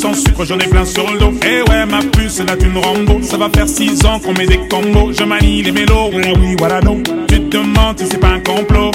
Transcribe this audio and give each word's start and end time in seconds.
sans 0.00 0.14
sucre, 0.14 0.44
j'en 0.44 0.58
ai 0.58 0.66
plein 0.66 0.84
sur 0.84 1.10
le 1.12 1.18
dos. 1.18 1.34
Eh 1.44 1.60
ouais, 1.70 1.84
ma 1.84 1.98
puce, 1.98 2.38
là, 2.38 2.54
une 2.64 2.78
Rambo. 2.78 3.20
Ça 3.22 3.36
va 3.36 3.50
faire 3.54 3.68
6 3.68 4.06
ans 4.06 4.18
qu'on 4.18 4.32
met 4.32 4.46
des 4.46 4.60
combos. 4.68 5.12
Je 5.12 5.24
manie 5.24 5.62
les 5.62 5.72
mélos, 5.72 6.10
voilà 6.10 6.32
oui, 6.40 6.56
voilà 6.58 6.80
non. 6.80 7.02
Tu 7.28 7.40
te 7.40 7.56
demandes 7.58 7.98
si 7.98 8.06
c'est 8.10 8.18
pas 8.18 8.28
un 8.28 8.40
complot. 8.40 8.90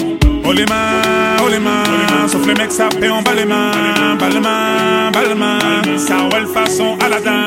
Oh 0.48 0.52
les 0.52 0.66
mains, 0.66 1.38
oh 1.44 1.50
les 1.50 1.60
mains, 1.60 2.28
sauf 2.28 2.46
les 2.46 2.54
mecs 2.54 2.72
ça 2.72 2.88
fait 3.00 3.10
en 3.10 3.22
bas 3.24 3.34
les 3.36 3.46
mains, 3.46 3.72
bas 4.20 4.30
les 4.30 4.40
mains, 4.40 5.10
bas 5.12 5.24
les 5.28 5.34
mains, 5.34 5.98
ça 5.98 6.18
roule 6.32 6.46
façon 6.54 6.96
Aladdin. 7.04 7.46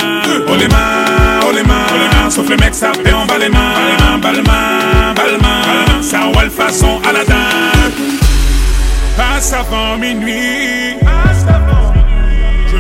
Oh 0.49 0.57
les 0.59 0.67
mains, 0.67 1.41
oh 1.49 1.53
les 1.55 1.63
mains, 1.63 2.29
sauf 2.29 2.49
les 2.49 2.57
mecs 2.57 2.75
ça 2.75 2.91
fait 2.93 3.13
en 3.13 3.25
bas 3.25 3.39
les 3.39 3.49
mains, 3.49 4.19
bas 4.21 4.33
les 4.33 4.43
mains, 4.43 5.15
bas 5.15 5.23
les 5.31 5.39
mains, 5.41 6.03
ça 6.03 6.23
roule 6.25 6.51
façon 6.51 7.01
Aladdin. 7.09 7.35
Passe 9.17 9.53
avant 9.53 9.97
minuit 9.97 10.97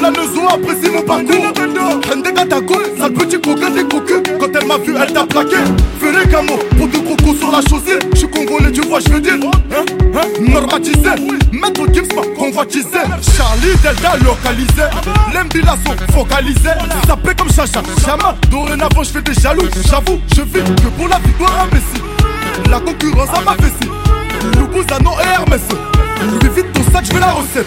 La 0.00 0.10
maison, 0.10 0.48
apprécie 0.48 0.90
mon 0.90 1.02
parcours. 1.02 1.52
Hende 2.10 2.34
Katako, 2.34 2.74
sale 2.98 3.12
petit 3.12 3.40
coquin 3.40 3.70
des 3.70 3.84
cocus 3.84 4.22
Quand 4.38 4.48
elle 4.54 4.66
m'a 4.66 4.78
vu, 4.78 4.94
elle 5.00 5.12
t'a 5.12 5.26
plaqué. 5.26 5.56
Ferré 6.00 6.28
Camo, 6.28 6.56
pour 6.76 6.88
deux 6.88 7.00
crocos 7.00 7.38
sur 7.38 7.50
la 7.50 7.60
chaussée. 7.60 7.98
Je 8.12 8.18
suis 8.18 8.30
congolais, 8.30 8.72
tu 8.72 8.80
vois, 8.82 9.00
je 9.00 9.08
veux 9.10 9.20
dire 9.20 9.34
hein, 9.34 9.84
hein, 10.14 10.22
Normatisé, 10.40 11.10
maître 11.52 11.82
m'a 12.14 12.22
convoitisé 12.36 12.98
Charlie 13.36 13.76
Delta 13.82 14.16
localisé. 14.24 14.88
L'embilasso 15.34 15.92
focalisé. 16.12 16.70
Paie 17.24 17.34
comme 17.34 17.52
chacha, 17.52 17.82
chama 18.04 18.34
Dorénavant, 18.50 19.02
je 19.02 19.10
fais 19.10 19.22
des 19.22 19.34
jaloux. 19.34 19.68
J'avoue, 19.88 20.20
je 20.34 20.42
vis 20.42 20.64
que 20.64 20.88
pour 20.96 21.08
la 21.08 21.18
victoire 21.18 21.64
imbécile 21.64 22.70
La 22.70 22.80
concurrence 22.80 23.28
à 23.36 23.40
ma 23.42 23.56
vessie. 23.56 23.90
Loubouzano 24.58 25.10
et 25.22 25.28
Hermès. 25.34 25.62
Lui 26.42 26.48
vite 26.54 26.72
ton 26.72 26.92
sac, 26.92 27.04
je 27.06 27.12
veux 27.12 27.20
la 27.20 27.32
recette 27.32 27.66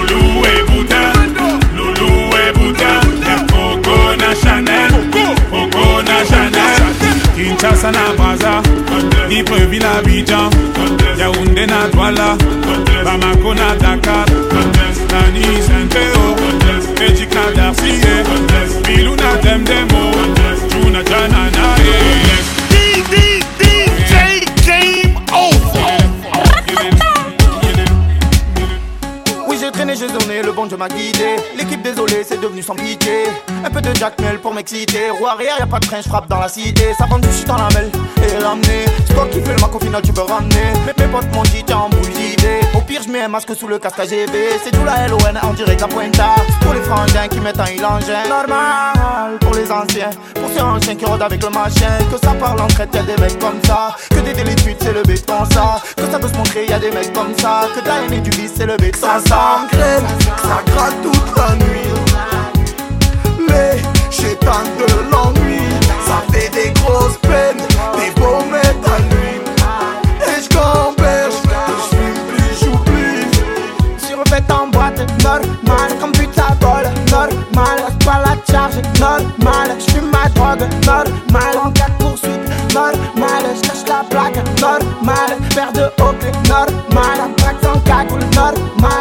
Kinshasa 7.81 7.91
na 7.91 8.13
Braza, 8.13 8.61
Libreville 9.27 9.85
Abidjan. 9.85 10.51
Yaoundé 11.17 11.65
Douala, 11.91 12.37
Bamako 13.03 13.53
Dakar 13.75 14.30
M'exciter. 34.61 35.09
Roue 35.09 35.25
arrière, 35.25 35.55
y'a 35.57 35.65
pas 35.65 35.79
de 35.79 35.87
train, 35.87 36.03
frappe 36.03 36.27
dans 36.27 36.37
la 36.37 36.47
cité. 36.47 36.93
Ça 36.95 37.07
vend 37.07 37.17
du 37.17 37.27
shit 37.29 37.47
dans 37.47 37.57
la 37.57 37.67
mêle 37.69 37.89
et 38.21 38.43
ramener. 38.43 38.85
C'est 39.07 39.15
toi 39.15 39.25
qui 39.31 39.41
fais 39.41 39.55
le 39.55 39.59
mac 39.59 39.73
au 39.73 39.79
final, 39.79 40.03
tu 40.03 40.13
peux 40.13 40.21
ramener. 40.21 40.73
Mais 40.85 40.93
mes 40.99 41.11
potes 41.11 41.33
m'ont 41.33 41.41
dit, 41.41 41.63
t'es 41.63 41.73
en 41.73 41.89
boule 41.89 42.11
d'idée. 42.11 42.59
Au 42.75 42.81
pire, 42.81 43.01
je 43.03 43.09
mets 43.09 43.23
un 43.23 43.27
masque 43.27 43.55
sous 43.55 43.67
le 43.67 43.79
casque 43.79 43.97
AGB. 43.97 44.35
C'est 44.63 44.69
tout 44.69 44.85
la 44.85 45.07
LON 45.07 45.17
en 45.17 45.53
direct 45.53 45.81
la 45.81 45.87
pointa. 45.87 46.35
Pour 46.61 46.75
les 46.75 46.81
frangins 46.81 47.27
qui 47.27 47.39
mettent 47.39 47.59
un 47.59 47.71
ilangin. 47.71 48.21
Normal 48.29 49.39
pour 49.39 49.55
les 49.55 49.71
anciens. 49.71 50.11
Pour 50.35 50.47
ceux 50.55 50.61
anciens 50.61 50.95
qui 50.95 51.05
rôdent 51.05 51.23
avec 51.23 51.41
le 51.41 51.49
machin. 51.49 51.97
Que 52.11 52.23
ça 52.23 52.35
parle 52.35 52.61
entre 52.61 52.81
elles, 52.81 53.05
des 53.07 53.19
mecs 53.19 53.39
comme 53.39 53.59
ça. 53.65 53.95
Que 54.11 54.19
des 54.19 54.33
d'études, 54.33 54.77
c'est 54.79 54.93
le 54.93 55.01
béton 55.01 55.43
ça. 55.51 55.81
Que 55.97 56.03
ça 56.03 56.19
peut 56.19 56.27
se 56.27 56.37
montrer, 56.37 56.67
y'a 56.67 56.77
des 56.77 56.91
mecs 56.91 57.11
comme 57.13 57.35
ça. 57.39 57.61
Que 57.73 57.79
t'as 57.79 58.03
aimé 58.03 58.19
du 58.19 58.29
vice, 58.29 58.51
c'est 58.55 58.67
le 58.67 58.77
béton 58.77 58.99
ça. 59.01 59.21
Ça 59.25 59.67
s'engraine, 59.71 60.05
ça 60.37 60.61
gratte 60.67 61.01
toute 61.01 61.35
la 61.35 61.55
nuit 61.55 61.81
j'éteins 64.11 64.63
de 64.77 65.11
l'ennui. 65.11 65.61
Ça 66.05 66.21
fait 66.31 66.49
des 66.49 66.71
grosses 66.71 67.17
peines, 67.19 67.65
des 67.95 68.11
beaux 68.19 68.39
à 68.39 68.99
nuit 69.13 69.39
Et 70.27 70.41
j'gamberge, 70.43 71.35
je 71.67 71.95
fume 71.95 72.21
plus, 72.27 72.59
j'oublie 72.59 73.25
Survêt 73.97 74.43
en 74.51 74.67
boîte, 74.67 74.99
normal, 75.23 75.91
comme 75.99 76.11
but 76.11 76.37
à 76.37 76.53
bol, 76.55 76.83
normal 77.09 77.79
Pas 78.03 78.21
la 78.25 78.35
charge, 78.51 78.75
normal, 78.99 79.77
j'fume 79.79 80.11
ma 80.11 80.27
drogue, 80.29 80.67
normal. 80.85 81.57
En 81.63 81.71
cas 81.71 81.87
de 81.87 82.03
poursuite, 82.03 82.73
normal, 82.73 83.43
j'cache 83.63 83.87
la 83.87 84.03
plaque, 84.09 84.35
normal. 84.59 85.37
Paire 85.55 85.71
de 85.71 85.85
haut, 86.01 86.15
normal, 86.49 87.31
traque 87.37 87.55
sans 87.63 87.79
cagoule, 87.81 88.19
normal 88.35 89.00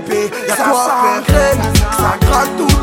bébé, 0.00 0.30
y'a 0.48 0.56
quoi 0.56 1.22
faire, 1.26 1.56
ça, 1.92 2.18
ça, 2.20 2.44
tout. 2.58 2.75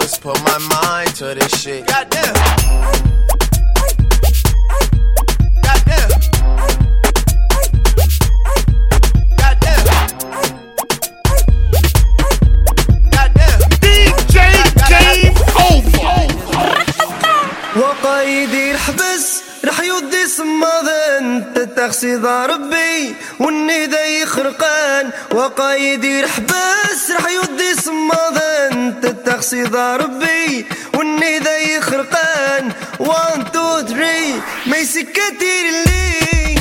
is 0.00 0.18
put 0.18 0.38
my 0.42 0.58
mind 0.74 1.14
to 1.16 1.34
this 1.34 1.52
shit. 1.62 1.86
Goddamn. 1.86 2.34
Goddamn. 5.66 6.10
Goddamn. 13.14 13.60
DJ 13.82 14.36
Game 14.90 15.34
وقايدي 17.76 18.72
رح 19.64 19.80
يودي 19.80 20.26
يخرقان 24.22 25.10
وقايدي 25.34 26.20
الحبس 26.24 27.10
رح 27.18 27.26
يودي 27.30 27.74
صمادة 27.74 28.55
أنت 28.96 29.04
التخصيص 29.04 29.74
ربي 29.74 30.66
واني 30.94 31.38
ذا 31.38 31.58
يخرقان 31.58 32.72
وان 32.98 33.52
تو 33.52 33.80
ثري 33.80 34.40
ما 34.66 34.76
يسكتي 34.76 35.70
لي 35.86 36.55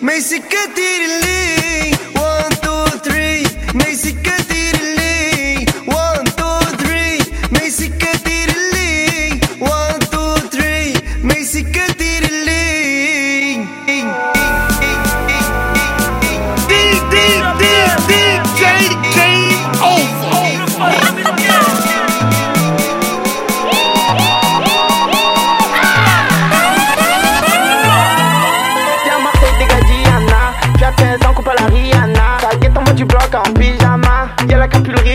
me 0.00 0.20
si 0.20 0.40
che 0.40 0.70
ti 0.74 2.11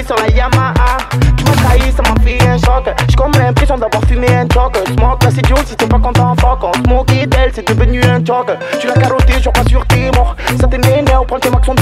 sur 0.08 0.16
la 0.16 0.30
Yamaha. 0.30 0.98
Tu 1.36 1.44
m'as 1.44 1.52
trahi, 1.52 1.92
ça 1.92 2.02
m'a 2.02 2.24
fait 2.24 2.42
un 2.48 2.58
choc. 2.58 2.90
J'ai 3.10 3.16
comme 3.16 3.32
l'impression 3.34 3.78
d'avoir 3.78 4.02
fumé 4.06 4.28
un 4.30 4.48
choc. 4.52 4.78
Smoke, 4.96 5.28
c'est 5.30 5.46
dur 5.46 5.58
si 5.66 5.76
t'es 5.76 5.86
pas 5.86 6.00
content, 6.00 6.34
fuck. 6.40 6.64
On 6.64 6.74
se 6.74 6.90
moquait 6.90 7.28
d'elle, 7.28 7.52
c'est 7.54 7.68
devenu 7.68 8.02
un 8.04 8.24
choc. 8.26 8.48
Tu 8.80 8.88
l'as 8.88 8.94
carotté, 8.94 9.34
je 9.42 9.50
crois 9.50 9.66
sur 9.68 9.86
tes 9.88 10.10
morts. 10.12 10.36
Ça 10.60 10.68
t'énerve, 10.68 11.26
prends 11.26 11.40
tes 11.40 11.50
maxons 11.50 11.76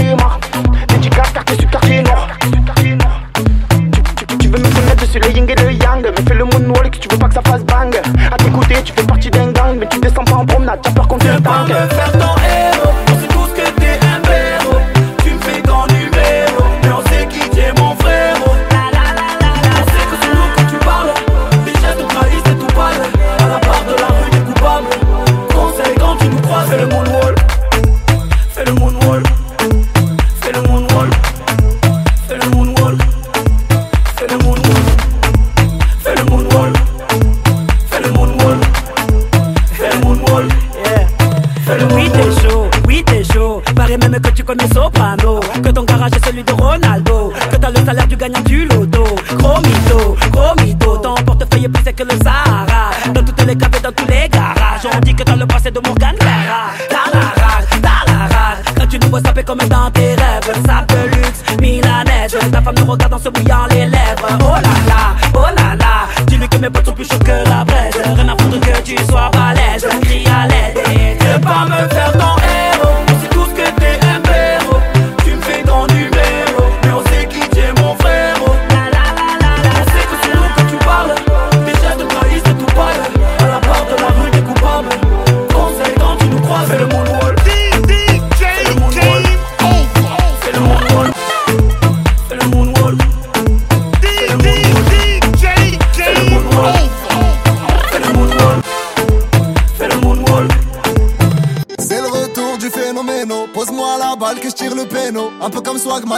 should 67.06 67.26
go. 67.26 67.45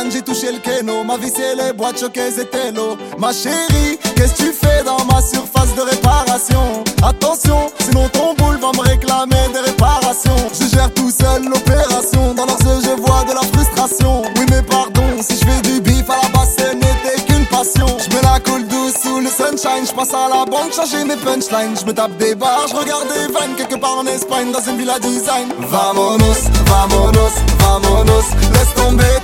J'ai 0.09 0.21
touché 0.23 0.51
le 0.51 0.59
keno. 0.59 1.03
Ma 1.03 1.17
vie, 1.17 1.31
c'est 1.33 1.53
les 1.55 1.71
boîtes 1.71 1.99
choquées 1.99 2.29
et 2.39 2.45
télo. 2.45 2.97
Ma 3.19 3.31
chérie, 3.31 3.99
qu'est-ce 4.15 4.33
que 4.33 4.37
tu 4.37 4.53
fais 4.53 4.83
dans 4.83 5.03
ma 5.05 5.21
surface 5.21 5.75
de 5.75 5.81
réparation? 5.81 6.83
Attention, 7.03 7.69
sinon 7.79 8.09
ton 8.09 8.33
boule 8.33 8.57
va 8.57 8.71
me 8.71 8.87
réclamer 8.87 9.49
des 9.53 9.59
réparations. 9.59 10.35
Je 10.59 10.67
gère 10.75 10.91
tout 10.93 11.11
seul 11.11 11.43
l'opération. 11.43 12.33
Dans 12.33 12.45
leurs 12.45 12.57
je 12.59 13.01
vois 13.01 13.23
de 13.25 13.33
la 13.33 13.41
frustration. 13.53 14.23
Oui, 14.37 14.45
mais 14.49 14.63
pardon, 14.63 15.03
si 15.21 15.37
je 15.37 15.45
fais 15.45 15.61
du 15.61 15.81
bif 15.81 16.09
à 16.09 16.23
la 16.23 16.29
base, 16.29 16.55
ce 16.57 16.73
n'était 16.73 17.21
qu'une 17.27 17.45
passion. 17.45 17.85
Je 17.99 18.15
me 18.15 18.21
la 18.23 18.39
coule 18.39 18.65
douce 18.67 18.95
sous 19.03 19.19
le 19.19 19.29
sunshine. 19.29 19.85
Je 19.85 19.93
passe 19.93 20.13
à 20.13 20.29
la 20.29 20.45
banque, 20.45 20.73
changer 20.73 21.03
mes 21.03 21.17
punchlines. 21.17 21.77
Je 21.79 21.85
me 21.85 21.93
tape 21.93 22.17
des 22.17 22.33
barres, 22.33 22.67
je 22.69 22.75
regarde 22.75 23.07
des 23.09 23.31
vannes 23.31 23.55
quelque 23.55 23.75
part 23.75 23.99
en 23.99 24.07
Espagne 24.07 24.51
dans 24.51 24.61
une 24.61 24.77
villa 24.77 24.97
design. 24.99 25.53
Vamonos, 25.59 26.49
vamonos, 26.65 27.35
vamonos. 27.59 28.25
Laisse 28.53 28.73
tomber 28.75 29.16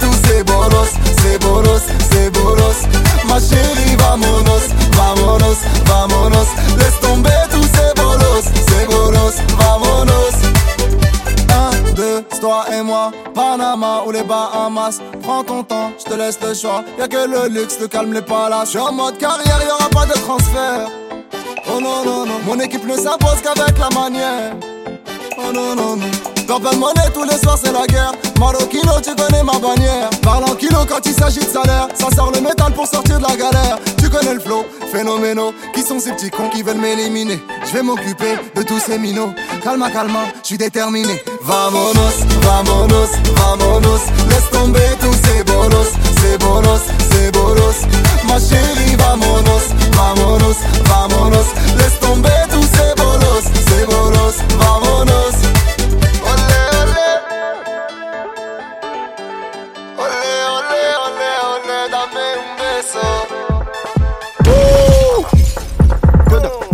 Ma 3.34 3.40
chérie, 3.40 3.96
vamonos, 3.96 4.66
vamonos, 4.96 5.58
vamonos. 5.88 6.50
Laisse 6.78 7.00
tomber 7.02 7.32
tous 7.50 7.64
ces 7.64 7.92
bolos, 8.00 8.44
ces 8.68 8.86
bolos, 8.86 9.36
vamonos. 9.58 10.36
Un, 11.50 11.94
deux, 11.96 12.22
toi 12.40 12.66
et 12.72 12.84
moi, 12.84 13.10
Panama 13.34 14.04
ou 14.06 14.12
les 14.12 14.22
Bahamas. 14.22 15.00
Prends 15.24 15.44
ton 15.44 15.64
temps, 15.64 15.92
je 15.98 16.12
te 16.12 16.16
laisse 16.16 16.38
le 16.48 16.54
choix. 16.54 16.84
Y'a 17.00 17.08
que 17.08 17.28
le 17.28 17.50
luxe, 17.50 17.80
le 17.82 17.88
calme, 17.88 18.14
les 18.14 18.22
palaces. 18.22 18.68
J'suis 18.70 18.78
en 18.78 18.94
mode 18.94 19.18
carrière, 19.18 19.60
y'aura 19.68 19.90
pas 19.90 20.06
de 20.06 20.14
transfert. 20.14 20.92
Oh 21.74 21.82
non, 21.82 22.06
non, 22.06 22.28
non, 22.28 22.40
mon 22.46 22.60
équipe 22.60 22.86
ne 22.86 22.96
s'impose 22.96 23.42
qu'avec 23.42 23.80
la 23.80 23.90
manière. 24.00 24.54
Oh 25.40 25.52
non, 25.52 25.74
non, 25.76 25.96
non. 25.96 26.33
Purple 26.54 26.78
monnaie 26.78 27.10
tous 27.16 27.24
les 27.24 27.38
soirs, 27.40 27.58
c'est 27.58 27.72
la 27.72 27.88
guerre. 27.88 28.12
Marokino, 28.40 29.02
tu 29.04 29.16
connais 29.16 29.42
ma 29.42 29.58
bannière. 29.58 30.12
Parle 30.22 30.44
en 30.44 30.54
kilo 30.54 30.86
quand 30.88 31.00
il 31.04 31.14
s'agit 31.14 31.40
de 31.40 31.50
salaire. 31.50 31.88
Ça 31.96 32.16
sort 32.16 32.32
le 32.32 32.42
métal 32.42 32.72
pour 32.74 32.86
sortir 32.86 33.18
de 33.18 33.24
la 33.24 33.36
galère. 33.36 33.80
Tu 33.98 34.08
connais 34.08 34.36
le 34.36 34.40
flow, 34.40 34.64
phénoménaux. 34.92 35.52
Qui 35.74 35.82
sont 35.82 36.00
ces 36.00 36.12
petits 36.12 36.30
cons 36.30 36.50
qui 36.50 36.62
veulent 36.62 36.78
m'éliminer? 36.78 37.42
Je 37.66 37.74
vais 37.74 37.82
m'occuper 37.82 38.38
de 38.56 38.62
tous 38.62 38.80
ces 38.80 39.00
minots. 39.00 39.34
Calma, 39.64 39.90
calma, 39.90 40.26
je 40.44 40.50
suis 40.50 40.58
déterminé. 40.60 41.24
Vamonos, 41.42 42.22
vamonos, 42.44 43.10
vamonos. 43.36 44.02
Laisse 44.30 44.50
tomber 44.52 44.90
tous 45.02 45.16
ces 45.26 45.44
bolos, 45.46 45.92
ces 46.22 46.38
bolos, 46.38 46.84
ces 47.10 47.32
bolos. 47.32 47.80
Ma 48.28 48.38
chérie, 48.38 48.96
vamonos, 48.96 49.66
vamonos, 49.94 50.58
vamonos. 50.86 51.48
Laisse 51.78 52.00
tomber 52.00 52.30
tous 52.52 52.68
ces 52.78 52.94
bolos, 52.96 53.42
ces 53.42 53.86
bolos, 53.88 54.36
vamonos. 54.60 55.43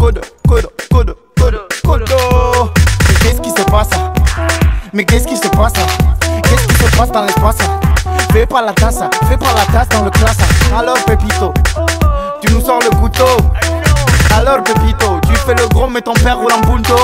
Mais 0.09 0.15
qu'est-ce 3.19 3.41
qui 3.41 3.49
se 3.51 3.63
passe? 3.65 3.89
Mais 4.91 5.05
qu'est-ce 5.05 5.27
qui 5.27 5.37
se 5.37 5.47
passe? 5.49 5.73
Qu'est-ce 6.43 6.67
qui 6.67 6.75
se 6.75 6.97
passe 6.97 7.11
dans 7.11 7.23
l'espace? 7.23 7.57
Fais 8.31 8.45
pas 8.47 8.61
la 8.61 8.73
tasse, 8.73 9.01
fais 9.29 9.37
pas 9.37 9.53
la 9.55 9.65
tasse 9.65 9.89
dans 9.89 10.03
le 10.03 10.09
classe. 10.09 10.37
Alors 10.75 10.97
Pépito, 11.05 11.53
tu 12.41 12.51
nous 12.51 12.61
sors 12.61 12.79
le 12.79 12.89
couteau. 12.97 13.37
Alors 14.35 14.63
Pépito, 14.63 15.19
tu 15.27 15.35
fais 15.45 15.53
le 15.53 15.67
gros 15.67 15.87
mais 15.87 16.01
ton 16.01 16.13
père 16.15 16.37
roule 16.37 16.53
en 16.53 16.61
punto. 16.61 16.95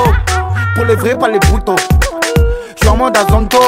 Pour 0.75 0.85
les 0.85 0.95
vrais, 0.95 1.15
pas 1.17 1.27
les 1.27 1.39
putos. 1.39 1.75
J'suis 2.75 2.89
en 2.89 2.97
mode 2.97 3.15
azonto. 3.17 3.59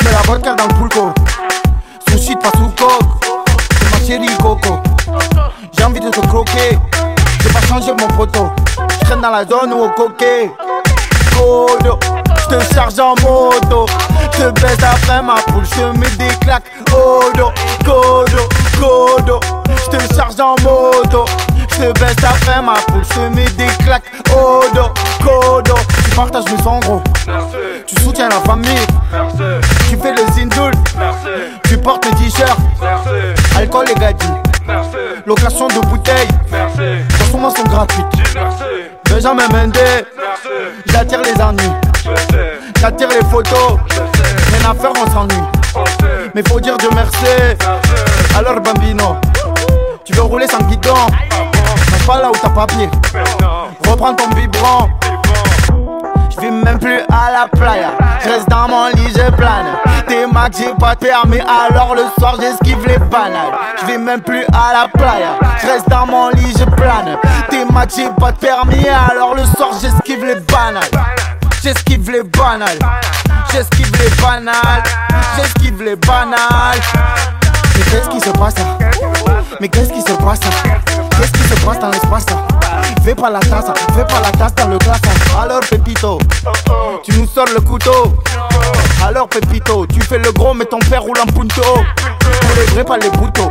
J'mets 0.00 0.12
la 0.12 0.22
vodka 0.22 0.54
dans 0.54 0.68
le 0.68 0.74
pulco. 0.74 1.12
Sushi 2.08 2.36
pas 2.36 2.50
sous 2.56 2.70
coke. 2.78 3.24
C'est 3.80 3.90
ma 3.90 4.06
chérie 4.06 4.36
Coco. 4.40 4.78
J'ai 5.76 5.84
envie 5.84 6.00
de 6.00 6.10
te 6.10 6.20
croquer. 6.20 6.78
Changé 7.72 7.92
mon 7.98 8.08
poteau. 8.08 8.50
J'traîne 9.00 9.22
dans 9.22 9.30
la 9.30 9.46
zone 9.46 9.72
où 9.72 9.84
au 9.84 9.88
coquet. 9.88 10.50
Codo, 11.34 11.98
j'te 12.36 12.74
charge 12.74 12.98
en 13.00 13.14
moto. 13.22 13.86
Te 14.32 14.50
baisse 14.60 14.76
après 14.82 15.22
ma 15.22 15.36
poule, 15.36 15.64
j'te 15.64 15.98
mets 15.98 16.10
des 16.18 16.34
claques. 16.42 16.64
Odo, 16.90 17.50
codo, 17.82 18.46
codo. 18.78 19.40
J'te 19.86 20.14
charge 20.14 20.38
en 20.38 20.54
moto. 20.62 21.24
J'te 21.70 21.98
baisse 21.98 22.22
après 22.22 22.60
ma 22.60 22.74
poule, 22.88 23.04
j'te 23.04 23.34
mets 23.34 23.48
des 23.56 23.72
claques. 23.82 24.04
Odo, 24.30 24.90
codo. 25.24 25.74
Tu 26.04 26.10
partages 26.10 26.52
mes 26.54 26.62
sons 26.62 26.78
gros. 26.80 27.02
Tu 27.86 28.02
soutiens 28.02 28.28
la 28.28 28.40
famille. 28.40 28.86
Tu 29.88 29.96
fais 29.96 30.12
le 30.12 30.30
zindoul. 30.34 30.72
Tu 31.64 31.78
portes 31.78 32.04
mes 32.04 32.16
t-shirts. 32.16 32.58
Alcool 33.56 33.86
et 33.90 33.94
gadgets. 33.94 34.28
Location 35.24 35.68
de 35.68 35.86
bouteilles. 35.86 36.28
Consommation 37.42 37.64
gratuite. 37.64 38.06
Benjamin 39.10 39.48
Mendes. 39.48 40.06
J'attire 40.86 41.22
les 41.22 41.42
ennuis. 41.42 41.72
J'attire 42.80 43.08
les 43.08 43.28
photos. 43.28 43.80
Rien 44.52 44.70
à 44.70 44.74
faire, 44.74 44.92
on 44.94 45.10
s'ennuie. 45.10 45.42
Mais 46.36 46.42
faut 46.46 46.60
dire 46.60 46.76
Dieu 46.76 46.88
merci. 46.94 47.26
Alors 48.38 48.60
Bambino, 48.60 49.16
tu 50.04 50.12
veux 50.12 50.22
rouler 50.22 50.46
sans 50.46 50.62
guidon. 50.68 50.94
Mais 51.90 52.06
pas 52.06 52.22
là 52.22 52.30
où 52.30 52.34
t'as 52.40 52.50
papier. 52.50 52.88
Reprends 53.88 54.14
ton 54.14 54.28
biberon. 54.28 54.88
Je 56.34 56.40
vis 56.40 56.50
même 56.50 56.78
plus 56.78 57.00
à 57.10 57.30
la 57.30 57.48
playa. 57.48 57.90
Je 58.24 58.28
reste 58.28 58.48
dans 58.48 58.68
mon 58.68 58.86
lit, 58.88 59.08
je 59.14 59.30
plane. 59.32 59.66
T'es 60.06 60.26
max, 60.26 60.58
j'ai 60.58 60.72
pas 60.78 60.94
de 60.94 61.00
permis, 61.00 61.40
alors 61.40 61.94
le 61.94 62.04
soir 62.18 62.36
j'esquive 62.40 62.86
les 62.86 62.98
banales. 62.98 63.52
Je 63.80 63.86
vis 63.92 63.98
même 63.98 64.20
plus 64.20 64.44
à 64.52 64.72
la 64.72 64.88
playa. 64.88 65.38
Je 65.60 65.66
reste 65.66 65.88
dans 65.88 66.06
mon 66.06 66.30
lit, 66.30 66.54
je 66.58 66.64
plane. 66.64 67.16
T'es 67.50 67.64
max, 67.66 67.96
j'ai 67.96 68.08
pas 68.18 68.32
de 68.32 68.38
permis, 68.38 68.86
alors 68.88 69.34
le 69.34 69.44
soir 69.44 69.70
j'esquive 69.80 70.24
les 70.24 70.40
banales. 70.40 70.82
J'esquive 71.62 72.10
les 72.10 72.22
banales. 72.22 72.78
J'esquive 73.52 73.92
les 74.02 74.22
banales. 74.22 74.82
J'esquive 75.36 75.82
les 75.82 75.96
banales. 75.96 76.80
Mais 77.76 77.82
qu'est-ce 77.90 78.08
qui 78.08 78.20
se 78.20 78.30
passe 78.30 78.54
Mais 79.60 79.68
qu'est-ce 79.68 79.92
qui 79.92 80.02
se 80.02 80.12
passe 80.12 80.40
se 80.40 81.01
passe 81.64 81.78
dans 81.78 81.90
l'espace 81.90 82.26
Fais 83.04 83.14
pas 83.14 83.30
la 83.30 83.40
tasse, 83.40 83.66
fais 83.94 84.04
pas 84.04 84.20
la 84.20 84.30
tasse 84.30 84.54
dans 84.54 84.68
le 84.68 84.78
glace 84.78 85.00
Alors 85.40 85.60
Pépito, 85.60 86.18
tu 87.02 87.12
nous 87.18 87.26
sors 87.26 87.46
le 87.52 87.60
couteau. 87.60 88.14
Alors 89.04 89.28
Pépito, 89.28 89.86
tu 89.86 90.00
fais 90.00 90.18
le 90.18 90.30
gros 90.32 90.54
mais 90.54 90.64
ton 90.64 90.78
père 90.78 91.02
roule 91.02 91.18
en 91.20 91.26
punto. 91.26 91.62
Pour 91.62 92.56
les 92.56 92.64
vrais 92.72 92.84
pas 92.84 92.98
les 92.98 93.10
bouteaux 93.10 93.50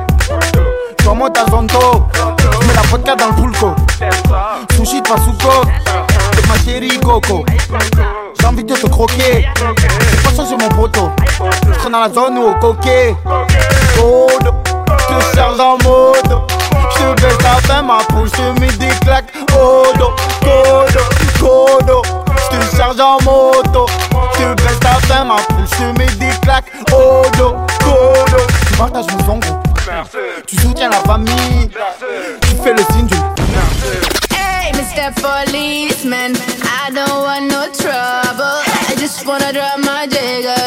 Sur 1.01 1.15
moi 1.15 1.29
ta 1.29 1.45
zonto 1.45 2.05
mets 2.65 2.73
la 2.73 2.81
vodka 2.83 3.15
dans 3.15 3.27
le 3.27 3.33
pulco. 3.33 3.75
Sushi 4.75 5.01
pas 5.01 5.17
sous 5.17 5.35
C'est 6.33 6.47
ma 6.47 6.55
chérie 6.63 6.99
Coco. 6.99 7.45
J'ai 8.39 8.45
envie 8.47 8.63
de 8.63 8.73
te 8.73 8.87
croquer. 8.87 9.47
J'ai 10.11 10.17
pas 10.23 10.35
changé 10.35 10.55
mon 10.57 10.69
poteau. 10.69 11.11
Je 11.83 11.89
dans 11.89 11.99
la 11.99 12.09
zone 12.09 12.37
où 12.37 12.51
au 12.51 12.55
coquet. 12.55 13.15
Codo, 13.95 14.53
je 14.87 15.31
te 15.31 15.35
charge 15.35 15.59
en 15.59 15.77
moto 15.83 16.60
J'suis 16.91 17.15
que 17.15 17.43
ça 17.43 17.55
fait 17.63 17.81
ma 17.81 17.99
pousse, 18.09 18.37
mis 18.59 18.71
des 18.77 18.93
claques 19.01 19.33
au 19.53 19.97
dos, 19.97 20.13
codo, 20.41 21.03
codo. 21.39 22.01
J'te 22.51 22.77
charge 22.77 22.99
en 22.99 23.17
moto. 23.23 23.85
J'suis 24.33 24.55
que 24.55 24.85
ça 24.85 24.93
fait 25.07 25.23
ma 25.23 25.35
pousse, 25.35 25.79
mis 25.97 26.15
des 26.17 26.33
claques 26.41 26.71
au 26.93 27.23
dos. 27.37 27.55
Tu 28.67 28.73
partages 28.77 29.05
mon 29.11 29.25
son, 29.25 29.39
Tu 30.47 30.55
soutiens 30.57 30.89
la 30.89 30.97
famille. 30.97 31.69
Tu 32.41 32.55
fais 32.63 32.73
le 32.73 32.83
signe 32.91 33.07
du. 33.07 33.15
Hey, 34.33 34.71
Mr. 34.73 35.11
Policeman, 35.21 36.33
I 36.63 36.91
don't 36.93 37.23
want 37.23 37.47
no 37.49 37.67
trouble. 37.73 38.61
I 38.89 38.95
just 38.97 39.25
wanna 39.25 39.51
drop 39.51 39.77
my 39.79 40.07
jigger. 40.07 40.60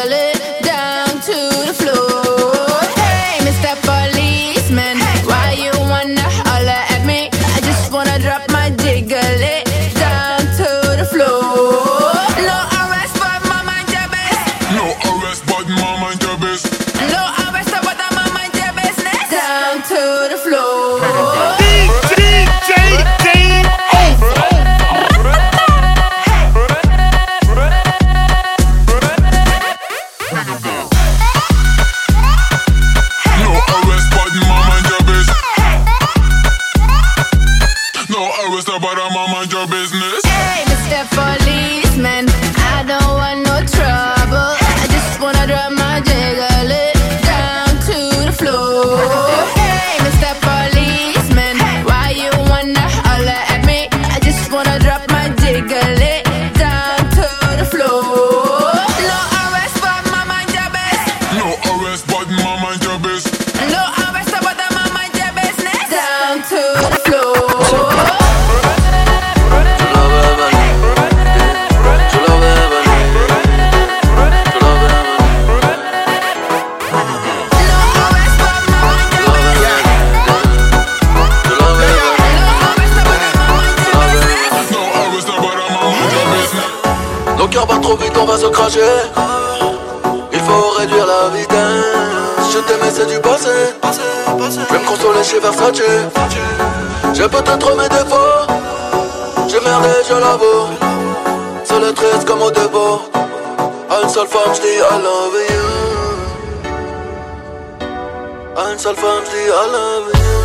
À 108.57 108.71
une 108.71 108.79
seule 108.79 108.95
femme, 108.95 109.23
je 109.25 109.31
dis 109.31 109.47
I 109.47 109.71
love 109.71 110.11
you. 110.13 110.44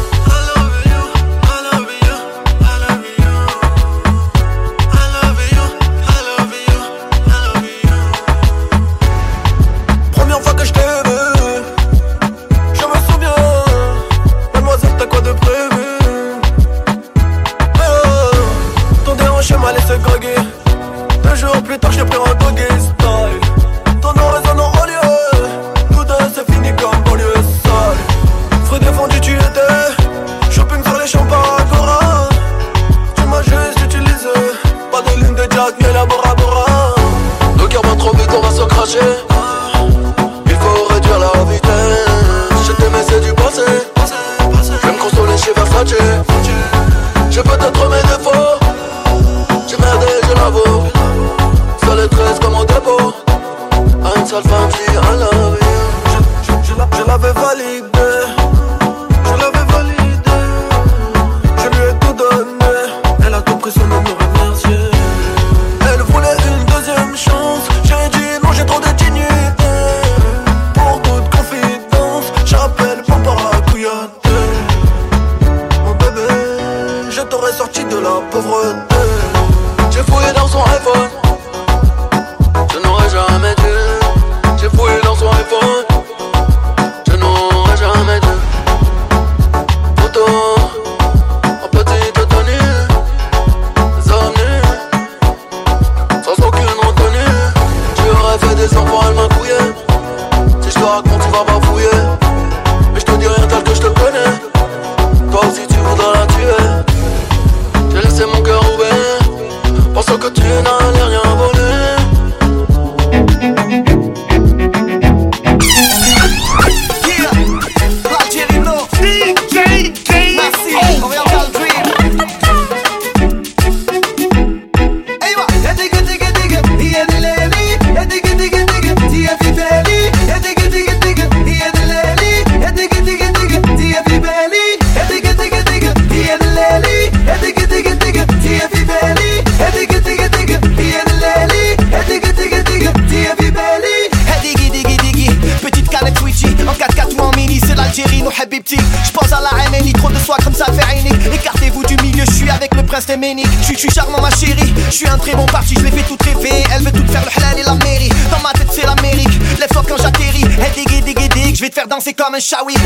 Faire 162.40 162.64
danser 162.64 162.79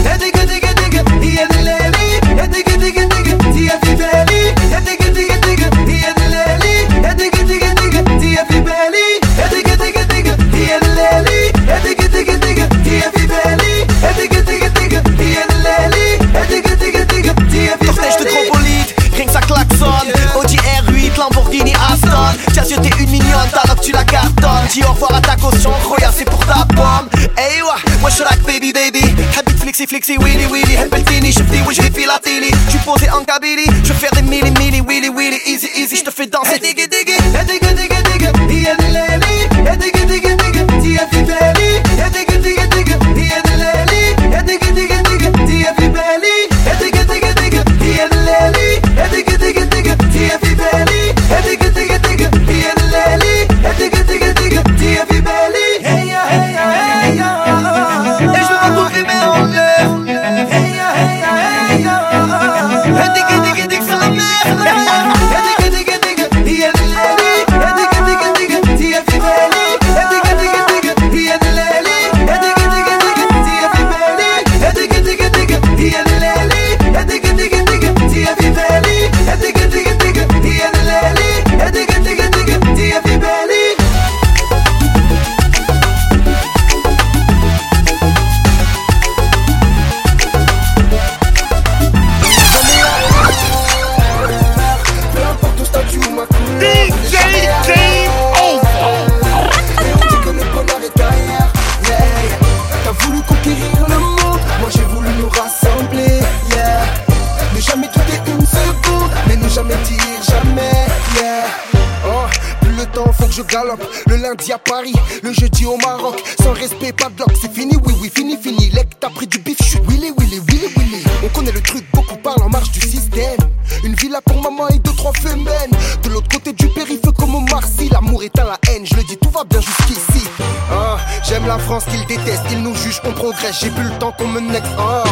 J'ai 133.61 133.71
plus 133.71 133.85
le 133.85 133.99
temps 133.99 134.11
qu'on 134.13 134.27
me 134.27 134.41
next 134.41 134.71
Ah, 134.79 135.05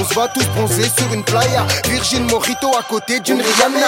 On 0.00 0.04
se 0.04 0.14
va 0.14 0.28
tous 0.28 0.44
bronzer 0.56 0.88
sur 0.96 1.12
une 1.12 1.22
playa. 1.22 1.66
Virgin 1.88 2.24
Morito 2.30 2.68
à 2.78 2.82
côté 2.82 3.20
d'une 3.20 3.40
Rihanna 3.42 3.86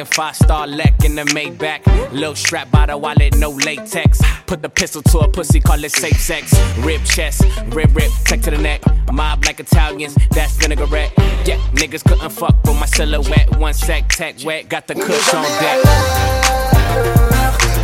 and 0.00 0.08
five 0.08 0.34
star 0.34 0.66
Leck 0.66 1.04
in 1.04 1.14
the 1.14 1.22
Maybach. 1.24 1.82
Low 2.12 2.34
strap 2.34 2.70
by 2.70 2.86
the 2.86 2.96
wallet, 2.96 3.36
no 3.36 3.50
latex. 3.50 4.20
Put 4.46 4.62
the 4.62 4.68
pistol 4.68 5.02
to 5.02 5.18
a 5.18 5.28
pussy, 5.28 5.60
call 5.60 5.84
it 5.84 5.92
safe 5.92 6.20
sex. 6.20 6.54
Rib 6.78 7.04
chest, 7.04 7.44
rib 7.68 7.94
rip, 7.94 8.10
tech 8.24 8.40
to 8.42 8.50
the 8.50 8.58
neck. 8.58 8.82
Mob 9.12 9.44
like 9.44 9.60
Italians, 9.60 10.16
that's 10.30 10.56
vinaigrette. 10.56 11.12
Yeah, 11.46 11.58
niggas 11.74 12.02
couldn't 12.04 12.30
fuck 12.30 12.56
with 12.64 12.80
my 12.80 12.86
silhouette. 12.86 13.56
One 13.58 13.74
sec, 13.74 14.08
tech 14.08 14.36
wet, 14.44 14.68
got 14.68 14.86
the 14.86 14.94
kush 14.94 15.34
on 15.34 15.42
deck. 15.60 15.84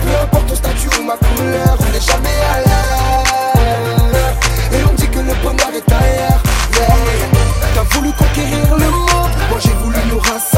Peu 0.02 0.16
importe 0.22 0.46
ton 0.48 0.57
statut 0.57 0.88
ou 0.98 1.02
ma 1.05 1.16
couleur, 1.16 1.76
on 1.79 1.92
n'est 1.92 2.00
jamais 2.00 2.37
à. 2.42 2.62
Et 4.72 4.85
on 4.90 4.94
dit 4.94 5.09
que 5.09 5.18
le 5.18 5.35
bonheur 5.42 5.74
est 5.74 5.88
derrière. 5.88 6.42
Yeah. 6.72 6.94
T'as 7.74 7.83
voulu 7.83 8.12
conquérir 8.12 8.74
le 8.76 8.90
monde, 8.90 9.33
moi 9.50 9.59
j'ai 9.61 9.74
voulu 9.83 9.98
nous 10.11 10.18
rassembler. 10.18 10.56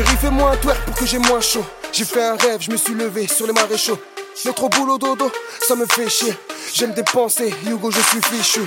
Chérie, 0.00 0.16
fais-moi 0.16 0.52
un 0.52 0.56
twerk 0.56 0.82
pour 0.86 0.94
que 0.94 1.04
j'ai 1.04 1.18
moins 1.18 1.42
chaud. 1.42 1.64
J'ai 1.92 2.06
fait 2.06 2.24
un 2.24 2.34
rêve, 2.34 2.62
je 2.62 2.70
me 2.70 2.78
suis 2.78 2.94
levé 2.94 3.26
sur 3.26 3.46
les 3.46 3.52
maréchaux. 3.52 3.98
Notre 4.44 4.68
boulot 4.68 4.96
dodo, 4.96 5.30
ça 5.66 5.74
me 5.74 5.84
fait 5.86 6.08
chier. 6.08 6.34
J'aime 6.72 6.92
dépenser, 6.92 7.52
Hugo, 7.66 7.90
je 7.90 8.00
suis 8.00 8.22
fichu. 8.22 8.60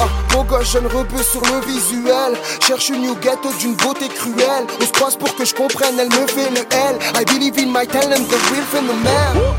Ah, 0.00 0.06
beau 0.32 0.42
gosse, 0.42 0.72
jeune 0.72 0.86
rebeu 0.86 1.22
sur 1.22 1.42
le 1.42 1.60
visuel. 1.66 2.36
Cherche 2.66 2.88
une 2.88 3.02
new 3.02 3.14
ghetto 3.16 3.52
d'une 3.60 3.74
beauté 3.74 4.08
cruelle. 4.08 4.66
On 4.80 4.84
se 4.84 4.92
croise 4.92 5.16
pour 5.16 5.34
que 5.36 5.44
je 5.44 5.54
comprenne, 5.54 5.98
elle 5.98 6.08
me 6.08 6.26
fait 6.26 6.50
le 6.50 6.60
L. 6.60 6.98
I 7.14 7.24
believe 7.24 7.58
in 7.58 7.70
my 7.70 7.86
talent, 7.86 8.26
the 8.28 8.38
real 8.50 8.64
phenomenon. 8.64 9.54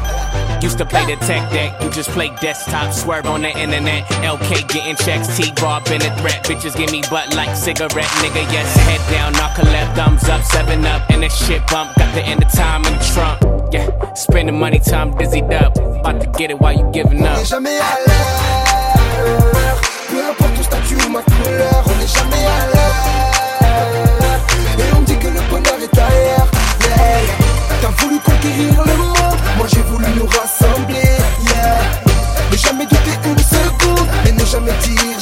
Used 0.62 0.78
to 0.78 0.86
play 0.86 1.04
the 1.06 1.17
tech 1.26 1.50
deck, 1.52 1.74
you 1.82 1.89
just 1.89 2.10
play 2.12 2.30
desktop, 2.39 2.93
swerve 2.93 3.26
on 3.26 3.41
the 3.41 3.50
internet. 3.58 4.04
LK 4.24 4.67
getting 4.67 4.95
checks, 4.95 5.36
T-Raw 5.36 5.80
been 5.86 6.02
a 6.02 6.15
threat. 6.17 6.43
Bitches 6.43 6.76
give 6.76 6.91
me 6.91 7.02
butt 7.10 7.34
like 7.36 7.56
cigarette, 7.56 8.12
nigga. 8.21 8.43
Yes, 8.52 8.76
head 8.86 9.02
down, 9.12 9.34
knock 9.34 9.58
a 9.58 9.65
left, 9.65 9.95
thumbs 9.95 10.30
up, 10.30 10.43
seven 10.43 10.86
up, 10.86 11.10
and 11.10 11.24
the 11.24 11.30
shit 11.30 11.65
bump. 11.67 11.95
Got 11.97 12.13
the 12.13 12.21
end 12.21 12.43
of 12.43 12.52
time 12.52 12.86
in 12.86 12.93
the 12.93 13.12
trunk. 13.13 13.41
Yeah, 13.74 14.13
spending 14.13 14.60
money, 14.60 14.80
time 14.80 15.12
dizzied 15.52 15.64
up. 15.64 15.78
About 16.00 16.22
to 16.22 16.28
get 16.38 16.52
it 16.52 16.60
while 16.60 16.74
you 16.74 16.90
giving 16.92 17.20
On 17.20 17.36
n'est 17.36 17.46
jamais 17.46 17.78
à 17.78 17.98
l'heure. 18.08 19.82
Peu 20.10 20.30
importe 20.30 20.56
ton 20.56 20.64
statut 20.64 20.98
ou 21.06 21.10
ma 21.10 21.22
couleur, 21.22 21.84
on 21.86 21.96
n'est 22.00 22.08
jamais 22.08 22.46
à 22.46 22.66
l'heure. 22.74 22.96
Et 24.80 24.96
on 24.98 25.02
dit 25.02 25.18
que 25.18 25.28
le 25.28 25.42
bonheur 25.50 25.80
est. 25.82 25.96
Yeah. 25.96 26.48
T'as 27.82 27.90
voulu 28.04 28.20
conquérir 28.20 28.84
le 28.86 28.96
monde, 28.98 29.40
moi 29.58 29.68
j'ai 29.68 29.82
voulu 29.82 30.06
nous 30.18 30.28
rassembler. 30.28 31.18
Yeah. 31.48 31.82
Ne 32.52 32.58
jamais 32.58 32.86
douter 32.86 33.18
une 33.26 33.38
seconde, 33.38 34.08
mais 34.24 34.32
ne 34.32 34.46
jamais 34.46 34.74
dire 34.84 35.20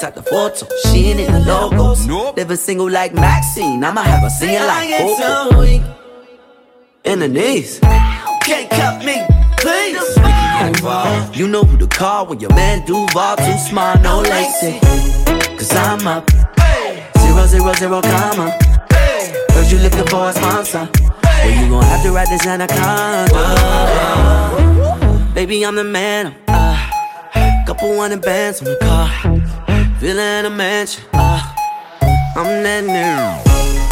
double 0.00 0.22
the 0.22 0.30
photo. 0.30 0.66
She 0.86 1.06
ain't 1.10 1.20
in 1.20 1.32
the 1.32 1.40
logos. 1.40 2.06
Nope. 2.06 2.36
Living 2.36 2.56
single 2.56 2.90
like 2.90 3.14
Maxine. 3.14 3.82
I'ma 3.82 4.02
have 4.02 4.20
her 4.20 4.30
singing 4.30 4.62
like 4.66 4.88
Coco. 4.98 5.60
In 7.04 7.18
the 7.20 7.28
knees. 7.28 7.78
Can't 7.80 8.70
cut 8.70 9.04
me, 9.04 9.22
please. 9.58 9.98
You 11.36 11.48
know 11.48 11.62
who 11.62 11.76
to 11.78 11.86
call 11.86 12.26
when 12.26 12.40
your 12.40 12.54
man 12.54 12.84
Duval 12.86 13.36
too 13.36 13.58
smart, 13.58 14.00
no 14.02 14.20
lazy. 14.20 14.78
Cause 15.56 15.74
I'm 15.74 16.06
up. 16.06 16.30
Zero, 17.18 17.46
zero, 17.46 17.72
zero, 17.74 18.00
comma. 18.00 18.56
Heard 18.90 19.70
you 19.70 19.78
looking 19.78 20.06
for 20.06 20.28
a 20.28 20.32
sponsor. 20.32 20.88
Well, 21.22 21.50
you 21.50 21.68
gon' 21.68 21.82
have 21.82 22.02
to 22.02 22.10
write 22.12 22.28
this 22.28 22.46
anaconda. 22.46 23.32
Baby, 25.34 25.64
I'm 25.64 25.76
the 25.76 25.84
man. 25.84 26.34
Uh, 26.48 27.64
couple 27.66 28.00
hundred 28.00 28.22
bands 28.22 28.60
on 28.60 28.64
the 28.64 28.76
car. 28.80 29.77
In 30.00 30.16
a 30.16 30.48
mansion. 30.48 31.02
Uh, 31.12 31.42
I'm 32.36 32.62
that 32.62 32.84
new. 32.84 33.87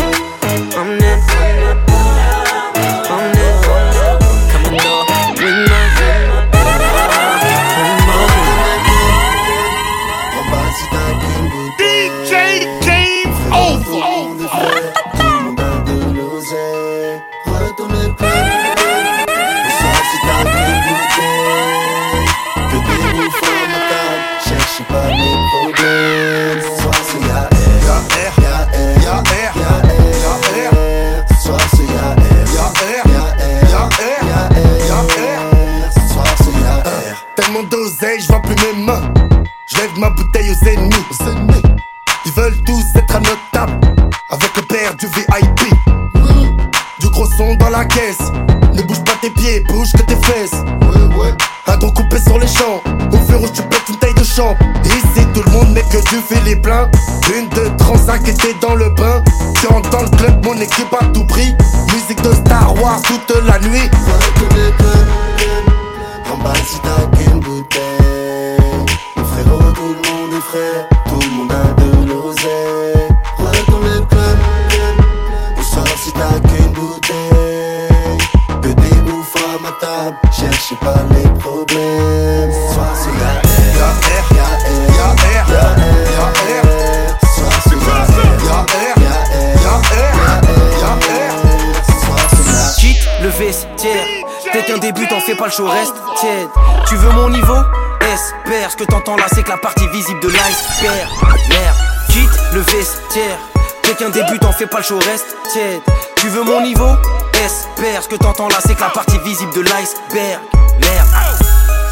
Reste 104.76 105.36
tiède. 105.52 105.80
Tu 106.16 106.28
veux 106.28 106.42
mon 106.42 106.60
niveau? 106.60 106.96
Espère, 107.44 108.02
ce 108.02 108.08
que 108.08 108.16
t'entends 108.16 108.48
là, 108.48 108.56
c'est 108.60 108.74
que 108.74 108.80
la 108.80 108.90
partie 108.90 109.18
visible 109.18 109.52
de 109.54 109.62
l'iceberg. 109.62 110.40
Merde. 110.80 111.08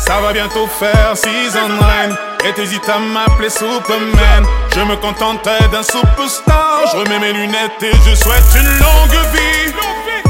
Ça 0.07 0.21
va 0.21 0.33
bientôt 0.35 0.67
faire 0.67 1.13
six 1.15 1.57
ans 1.57 1.69
règne 1.81 2.15
Et 2.45 2.53
t'hésites 2.53 2.87
à 2.89 2.99
m'appeler 2.99 3.49
Superman. 3.49 4.45
Je 4.75 4.81
me 4.81 4.97
contenterai 4.97 5.67
d'un 5.73 5.83
superstar. 5.83 6.81
Je 6.93 6.99
remets 6.99 7.19
mes 7.21 7.33
lunettes 7.33 7.83
et 7.83 7.93
je 8.07 8.15
souhaite 8.15 8.45
une 8.55 8.69
longue 8.69 9.33
vie. 9.33 9.73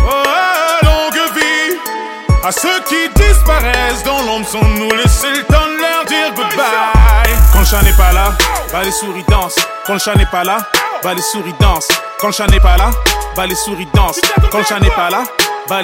Oh, 0.06 0.84
longue 0.84 1.34
vie. 1.34 1.76
À 2.44 2.52
ceux 2.52 2.80
qui 2.86 3.08
disparaissent 3.16 4.04
dans 4.04 4.22
l'ombre 4.22 4.46
Sans 4.46 4.62
nous 4.62 4.90
laisser 4.90 5.30
le 5.30 5.42
temps 5.42 5.66
de 5.66 5.80
leur 5.80 6.04
dire 6.06 6.32
goodbye. 6.36 7.34
Quand 7.52 7.60
le 7.60 7.66
chat 7.66 7.82
n'est 7.82 7.96
pas 7.96 8.12
là, 8.12 8.32
bah 8.72 8.82
les 8.84 8.92
souris 8.92 9.24
dansent. 9.28 9.56
Quand 9.86 9.94
le 9.94 9.98
chat 9.98 10.14
n'est 10.14 10.26
pas 10.26 10.44
là, 10.44 10.58
bah 11.04 11.12
les 11.12 11.20
souris 11.20 11.54
dansent 11.60 11.88
Quand 12.18 12.28
le 12.28 12.32
chat 12.32 12.46
n'est 12.46 12.60
pas 12.60 12.78
là, 12.78 12.90
bah 13.36 13.46
les 13.46 13.54
souris 13.54 13.86
dansent 13.92 14.22
Quand 14.50 14.58
le 14.58 14.64
chat 14.64 14.80
n'est 14.80 14.88
pas 14.90 15.10
là, 15.10 15.22
bah 15.68 15.80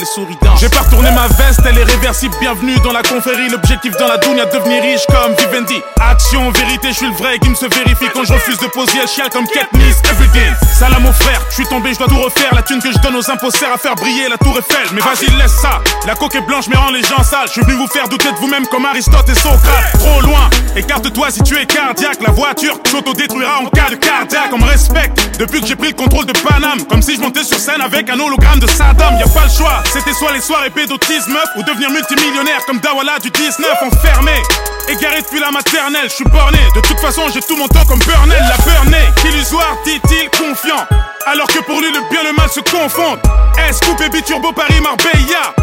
J'ai 0.60 0.68
pas 0.68 0.80
retourné 0.80 1.10
ma 1.12 1.26
veste, 1.28 1.60
elle 1.66 1.78
est 1.78 1.84
réversible. 1.84 2.34
Bienvenue 2.40 2.78
dans 2.84 2.92
la 2.92 3.02
confrérie, 3.02 3.48
l'objectif 3.48 3.96
dans 3.96 4.08
la 4.08 4.18
dounia 4.18 4.44
Devenir 4.46 4.82
riche 4.82 5.06
comme 5.06 5.34
Vivendi. 5.34 5.80
Action, 6.00 6.50
vérité, 6.50 6.88
je 6.88 6.96
suis 6.96 7.06
le 7.06 7.14
vrai, 7.14 7.38
qui 7.38 7.48
me 7.48 7.54
se 7.54 7.66
vérifie. 7.66 8.06
Quand 8.12 8.24
je 8.24 8.32
refuse 8.32 8.58
de 8.58 8.66
poser, 8.66 8.98
elle 9.02 9.08
chiale 9.08 9.30
comme 9.30 9.46
Katniss 9.46 9.96
Everyday, 10.10 10.52
salam 10.78 11.02
mon 11.02 11.12
frère, 11.12 11.40
je 11.48 11.54
suis 11.54 11.66
tombé, 11.66 11.94
je 11.94 11.98
dois 11.98 12.08
tout 12.08 12.20
refaire. 12.20 12.54
La 12.54 12.62
thune 12.62 12.80
que 12.80 12.92
je 12.92 12.98
donne 12.98 13.16
aux 13.16 13.30
impôts 13.30 13.50
sert 13.50 13.72
à 13.72 13.78
faire 13.78 13.94
briller 13.94 14.28
la 14.28 14.36
tour 14.36 14.58
Eiffel. 14.58 14.88
Mais 14.92 15.00
vas-y 15.00 15.30
laisse 15.36 15.56
ça, 15.60 15.80
la 16.06 16.14
coque 16.14 16.34
est 16.34 16.46
blanche 16.46 16.66
mais 16.68 16.76
rend 16.76 16.90
les 16.90 17.02
gens 17.02 17.22
sales. 17.22 17.46
Je 17.46 17.52
suis 17.52 17.62
venu 17.62 17.74
vous 17.74 17.88
faire 17.88 18.08
douter 18.08 18.30
de 18.32 18.36
vous-même 18.36 18.66
comme 18.66 18.84
Aristote 18.84 19.28
et 19.28 19.34
Socrate. 19.34 19.92
Trop 19.98 20.20
loin, 20.20 20.50
écarte-toi 20.76 21.30
si 21.30 21.42
tu 21.42 21.56
es 21.56 21.66
cardiaque. 21.66 22.18
La 22.20 22.32
voiture 22.32 22.78
s'auto-détruira 22.90 23.60
en 23.60 23.66
cas 23.66 23.90
de 23.90 23.96
cardiaque. 23.96 24.50
On 24.52 24.58
me 24.58 24.66
respecte, 24.66 25.38
depuis 25.38 25.60
que 25.60 25.66
j'ai 25.66 25.76
pris 25.76 25.88
le 25.88 25.94
contrôle 25.94 26.26
de 26.26 26.32
Paname. 26.32 26.82
Comme 26.88 27.02
si 27.02 27.16
je 27.16 27.20
montais 27.20 27.44
sur 27.44 27.58
scène 27.58 27.80
avec 27.80 28.10
un 28.10 28.18
hologramme 28.18 28.58
de 28.58 28.66
Saddam. 28.66 29.16
Y 29.18 29.22
a 29.22 29.28
pas 29.28 29.44
le 29.44 29.50
choix, 29.50 29.69
c'était 29.92 30.12
soit 30.12 30.32
les 30.32 30.40
soirées 30.40 30.70
pédotisme 30.70 31.38
Ou 31.56 31.62
devenir 31.62 31.90
multimillionnaire 31.90 32.64
comme 32.66 32.78
Dawala 32.80 33.18
du 33.18 33.30
19 33.30 33.68
Enfermé, 33.82 34.42
égaré 34.88 35.22
depuis 35.22 35.40
la 35.40 35.50
maternelle. 35.50 36.08
Je 36.08 36.14
suis 36.14 36.24
borné, 36.24 36.58
de 36.74 36.80
toute 36.80 37.00
façon 37.00 37.22
j'ai 37.32 37.40
tout 37.40 37.56
mon 37.56 37.68
temps 37.68 37.84
comme 37.86 38.00
Burnell. 38.00 38.42
La 38.48 38.64
burnée, 38.64 39.08
illusoire 39.24 39.76
dit-il 39.84 40.30
confiant. 40.30 40.86
Alors 41.26 41.46
que 41.48 41.60
pour 41.60 41.80
lui 41.80 41.92
le 41.92 42.00
bien 42.10 42.22
et 42.22 42.26
le 42.26 42.32
mal 42.32 42.48
se 42.48 42.60
confondent. 42.60 43.20
S, 43.68 43.80
Coupe, 43.80 43.98
Baby 43.98 44.22
Turbo, 44.22 44.52
Paris, 44.52 44.80
Marbella? 44.80 45.54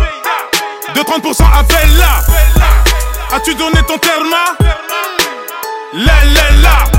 De 0.95 1.01
30% 1.01 1.43
appelle 1.59 1.97
là 1.97 2.23
As-tu 3.35 3.53
donné 3.55 3.81
ton 3.87 3.97
terma 3.97 4.55
La 5.93 6.13
la 6.33 6.61
la 6.61 6.96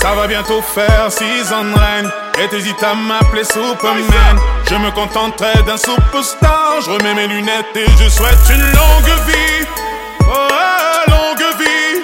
Ça 0.00 0.14
va 0.14 0.26
bientôt 0.26 0.62
faire 0.62 1.12
six 1.12 1.52
ans 1.52 1.64
de 1.64 1.78
règne. 1.78 2.08
Et 2.42 2.48
t'hésites 2.48 2.82
à 2.82 2.94
m'appeler 2.94 3.44
Superman. 3.44 4.38
Je 4.66 4.74
me 4.76 4.90
contenterai 4.92 5.62
d'un 5.64 5.76
superstar. 5.76 6.80
Je 6.82 6.90
remets 6.90 7.12
mes 7.12 7.26
lunettes 7.26 7.76
et 7.76 7.84
je 7.98 8.08
souhaite 8.08 8.38
une 8.48 8.62
longue 8.62 9.26
vie. 9.26 9.66
Oh, 10.22 11.10
longue 11.10 11.58
vie. 11.58 12.00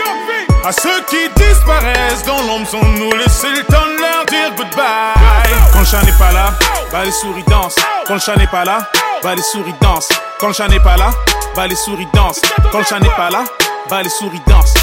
À 0.63 0.73
ceux 0.73 1.01
qui 1.09 1.17
disparaissent 1.37 2.25
dans 2.27 2.43
l'ombre 2.43 2.67
Sans 2.69 2.83
nous 2.83 3.13
laisser 3.13 3.49
le 3.49 3.65
temps 3.65 3.87
de 3.87 4.01
leur 4.01 4.27
dire 4.27 4.55
goodbye. 4.55 5.55
Quand 5.73 5.81
le 5.81 5.87
chat 5.87 6.03
n'est 6.03 6.19
pas 6.19 6.33
là, 6.33 6.53
bah 6.93 7.03
les 7.03 7.13
souris 7.13 7.45
dansent. 7.49 7.77
Quand 8.07 8.15
le 8.15 8.21
chat 8.21 8.37
n'est 8.37 8.47
pas 8.47 8.67
là, 8.67 8.91
bah 9.23 9.35
les 9.35 9.43
souris 9.43 9.75
dansent. 9.81 10.11
Quand 10.39 10.49
le 10.49 10.53
chat 10.53 10.69
n'est 10.69 10.81
pas 10.81 10.99
là, 10.99 11.11
bah 11.55 11.67
les 11.67 11.77
souris 11.77 12.09
dansent. 12.13 12.43
Quand 12.71 12.79
le 12.79 12.85
chat 12.85 13.01
n'est 13.01 13.09
pas 13.09 13.31
là, 13.31 13.45
bah 13.89 14.03
les 14.03 14.11
souris 14.11 14.43
dansent. 14.47 14.75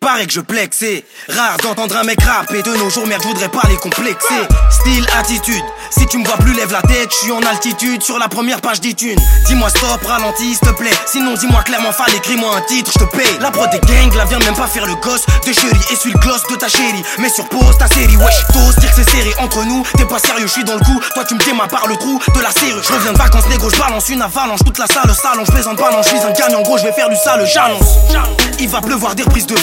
Pareil 0.00 0.26
que 0.26 0.32
je 0.34 0.40
c'est 0.70 1.04
rare 1.28 1.56
d'entendre 1.62 1.96
un 1.96 2.04
mec 2.04 2.22
rapper 2.22 2.62
de 2.62 2.76
nos 2.76 2.90
jours, 2.90 3.06
merde, 3.06 3.22
je 3.22 3.28
voudrais 3.28 3.48
pas 3.48 3.62
les 3.68 3.76
complexer. 3.76 4.46
Style, 4.70 5.06
attitude, 5.18 5.64
si 5.90 6.06
tu 6.06 6.18
me 6.18 6.24
vois 6.24 6.36
plus, 6.36 6.52
lève 6.52 6.70
la 6.70 6.82
tête, 6.82 7.10
je 7.10 7.16
suis 7.16 7.32
en 7.32 7.42
altitude 7.42 8.02
sur 8.02 8.18
la 8.18 8.28
première 8.28 8.60
page 8.60 8.80
d'iTunes. 8.80 9.18
Dis-moi 9.46 9.68
stop, 9.70 10.04
ralentis, 10.06 10.54
s'il 10.54 10.68
te 10.68 10.74
plaît. 10.74 10.92
Sinon, 11.06 11.34
dis-moi 11.34 11.62
clairement, 11.62 11.92
fall, 11.92 12.14
écris-moi 12.14 12.50
un 12.56 12.60
titre, 12.62 12.90
je 12.94 13.04
te 13.04 13.16
paye. 13.16 13.38
La 13.40 13.50
prod 13.50 13.68
des 13.70 13.80
gang, 13.80 14.14
la 14.14 14.26
vient 14.26 14.38
même 14.40 14.54
pas 14.54 14.66
faire 14.66 14.86
le 14.86 14.94
gosse 14.96 15.24
de 15.46 15.52
chérie. 15.52 15.80
Essuie 15.90 16.12
le 16.12 16.18
gloss 16.20 16.42
de 16.50 16.56
ta 16.56 16.68
chérie, 16.68 17.02
mais 17.18 17.28
sur 17.28 17.48
pause 17.48 17.76
ta 17.78 17.88
série, 17.88 18.16
wesh. 18.16 18.46
T'oses 18.52 18.76
dire 18.76 18.90
que 18.90 18.96
c'est 18.96 19.10
serré 19.10 19.34
entre 19.38 19.64
nous, 19.64 19.82
t'es 19.96 20.04
pas 20.04 20.18
sérieux, 20.18 20.46
je 20.46 20.52
suis 20.52 20.64
dans 20.64 20.74
le 20.74 20.84
coup. 20.84 21.00
Toi, 21.14 21.24
tu 21.24 21.34
me 21.34 21.40
démas 21.40 21.68
par 21.68 21.86
le 21.88 21.96
trou 21.96 22.20
de 22.34 22.40
la 22.40 22.52
serrure. 22.52 22.82
Je 22.82 22.92
reviens 22.92 23.12
de 23.12 23.18
vacances, 23.18 23.48
négro, 23.48 23.70
je 23.70 23.78
balance 23.78 24.08
une 24.08 24.22
avalanche, 24.22 24.60
toute 24.64 24.78
la 24.78 24.86
salle, 24.86 25.12
salon, 25.14 25.44
je 25.44 25.52
plaisante 25.52 25.78
pas, 25.78 25.90
non, 25.90 26.02
je 26.02 26.08
suis 26.10 26.18
un 26.18 26.62
gros, 26.62 26.78
je 26.78 26.84
vais 26.84 26.92
faire 26.92 27.08
du 27.08 27.16
sale, 27.16 27.46
j'annonce. 27.46 27.96
Il 28.58 28.68
va 28.68 28.80
pleuvoir 28.80 29.14
des 29.14 29.22
reprises 29.22 29.46
de 29.46 29.56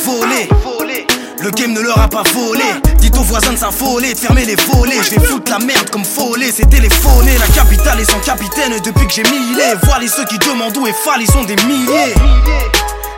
Le 1.40 1.52
game 1.52 1.74
ne 1.74 1.82
leur 1.82 2.00
a 2.00 2.08
pas 2.08 2.24
volé. 2.34 2.64
Dites 3.00 3.18
aux 3.18 3.24
voisins 3.24 3.52
de 3.52 3.58
s'affoler, 3.58 4.14
de 4.14 4.18
fermer 4.18 4.46
les 4.46 4.56
volets. 4.56 5.04
Je 5.04 5.12
vais 5.12 5.26
foutre 5.26 5.52
la 5.52 5.60
merde 5.60 5.90
comme 5.90 6.06
follet. 6.06 6.54
C'est 6.56 6.70
téléphoné, 6.70 7.38
la 7.38 7.48
capitale 7.48 8.00
est 8.00 8.10
sans 8.10 8.20
capitaine 8.20 8.74
depuis 8.84 9.06
que 9.08 9.14
j'ai 9.14 9.24
millé. 9.24 9.76
Voilà 9.84 10.08
ceux 10.08 10.24
qui 10.24 10.38
demandent 10.38 10.78
où 10.78 10.88
est 10.88 10.94
Fall, 10.94 11.22
ils 11.22 11.30
sont 11.30 11.44
des 11.44 11.58
milliers. 11.68 12.16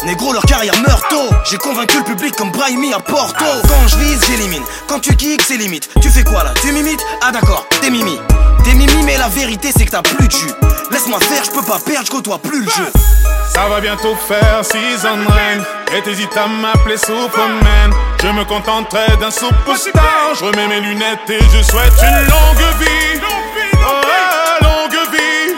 Négro, 0.06 0.34
leur 0.34 0.44
carrière 0.44 0.76
meurt 0.88 1.08
tôt. 1.10 1.30
J'ai 1.50 1.58
convaincu 1.58 1.98
le 1.98 2.04
public 2.04 2.36
comme 2.36 2.52
Brahimi 2.52 2.94
à 2.94 3.00
Porto. 3.00 3.46
Quand 3.68 3.88
je 3.88 3.98
vise, 3.98 4.20
j'élimine. 4.28 4.64
Quand 4.88 5.00
tu 5.00 5.16
kicks, 5.16 5.44
c'est 5.48 5.58
limite. 5.58 5.90
Tu 6.02 6.10
fais 6.10 6.24
quoi 6.24 6.44
là? 6.44 6.54
Tu 6.62 6.72
m'imites? 6.72 7.06
Ah 7.22 7.32
d'accord, 7.32 7.68
t'es 7.82 7.92
mimi. 7.92 8.18
T'es 8.64 8.74
mimi, 8.74 9.04
mais 9.04 9.18
la 9.18 9.28
vérité 9.28 9.72
c'est 9.76 9.86
que 9.86 9.92
t'as 9.92 10.02
plus 10.02 10.28
de 10.28 10.32
jus. 10.32 10.52
Laisse-moi 10.92 11.20
faire, 11.20 11.44
je 11.44 11.52
peux 11.52 11.66
pas 11.66 11.80
perdre, 11.80 12.06
je 12.06 12.12
côtoie 12.12 12.40
plus 12.40 12.64
le 12.64 12.70
jeu. 12.70 12.92
Ça 13.54 13.68
va 13.70 13.80
bientôt 13.80 14.16
faire 14.28 14.64
season 14.64 15.20
rain 15.28 15.64
Et 15.96 16.02
t'hésites 16.02 16.36
à 16.36 16.48
m'appeler 16.48 16.98
Superman. 16.98 17.94
Je 18.22 18.28
me 18.28 18.44
contenterai 18.44 19.16
d'un 19.18 19.32
superstar 19.32 20.34
Je 20.38 20.46
remets 20.46 20.68
mes 20.68 20.82
lunettes 20.82 21.30
et 21.30 21.40
je 21.40 21.64
souhaite 21.64 21.94
une 22.02 22.28
longue 22.28 22.80
vie. 22.80 23.22
Oh, 23.88 24.64
longue 24.64 25.12
vie. 25.12 25.56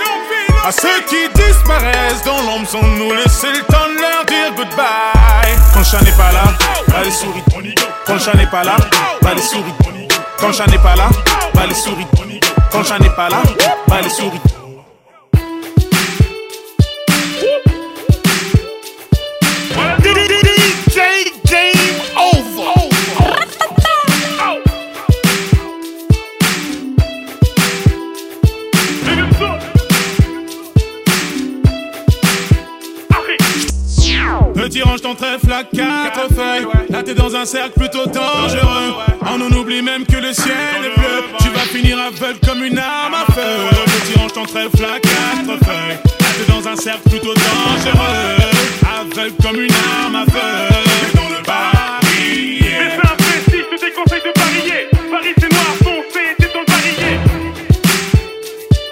À 0.66 0.72
ceux 0.72 1.02
qui 1.08 1.30
disparaissent 1.34 2.24
dans 2.26 2.42
l'ombre 2.42 2.68
sans 2.68 2.84
nous 2.84 3.14
laisser 3.14 3.48
le 3.52 3.64
temps 3.64 3.88
de 3.90 4.02
leur 4.02 4.26
dire 4.26 4.54
goodbye. 4.56 5.58
Quand 5.74 6.00
le 6.00 6.06
n'est 6.06 6.18
pas 6.18 6.32
là, 6.32 6.44
bah 6.90 7.04
les 7.04 7.12
souris. 7.12 7.44
Quand 8.06 8.14
le 8.14 8.38
n'est 8.38 8.48
pas 8.48 8.64
là, 8.64 8.76
bah 9.22 9.34
les 9.34 9.42
souris. 9.42 9.74
Quand 10.40 10.48
le 10.48 10.54
chat 10.54 10.68
n'est 10.68 10.78
pas 10.78 10.96
là, 10.96 11.10
bah 11.54 11.66
les 11.68 11.74
souris 11.74 12.06
Quand 12.72 12.84
chat 12.84 13.00
n'est 13.00 13.10
pas 13.10 13.30
là, 13.30 13.42
bah 13.88 14.02
les 14.04 14.10
souris. 14.10 14.40
Petit 34.54 34.82
range 34.82 35.02
ton 35.02 35.16
trèfle 35.16 35.52
à 35.54 35.64
quatre 35.64 36.28
feuilles. 36.34 36.68
Là 36.90 37.02
t'es 37.02 37.14
dans 37.14 37.34
un 37.36 37.46
cercle 37.46 37.80
plutôt 37.80 38.06
dangereux. 38.06 38.94
On 39.22 39.42
en 39.42 39.52
oublie 39.58 39.82
même 39.82 40.06
que 40.06 40.18
le 40.18 40.34
ciel 40.34 40.56
est 40.84 41.00
bleu. 41.00 41.24
Finir 41.72 41.98
aveugle 42.00 42.40
comme 42.46 42.64
une 42.64 42.80
arme 42.80 43.14
à 43.14 43.32
feu. 43.34 43.42
Petit 43.86 44.18
range 44.18 44.34
ton 44.34 44.46
trèfle 44.46 44.86
à 44.86 45.00
quatre 45.00 45.66
feuilles. 45.66 45.98
T'es 46.18 46.52
dans 46.52 46.68
un 46.68 46.76
cercle 46.76 47.10
plutôt 47.10 47.34
dangereux. 47.34 48.38
Aveugle 49.00 49.36
comme 49.44 49.60
une 49.60 49.74
arme 50.04 50.16
à 50.16 50.26
feu. 50.26 50.40
Dans 51.16 51.30
le 51.30 51.44
barillet. 51.46 52.78
Mais 52.80 52.92
c'est 52.96 53.12
un 53.12 53.16
prestige, 53.16 53.66
je 53.72 53.76
te 53.76 53.86
déconseille 53.86 54.22
de 54.26 54.32
parier. 54.40 54.88
Paris 55.12 55.34
c'est 55.38 55.52
noir 55.52 55.76
foncé, 55.84 56.24
t'es 56.40 56.50
dans 56.54 56.62
le 56.62 56.66
barillet. 56.66 57.20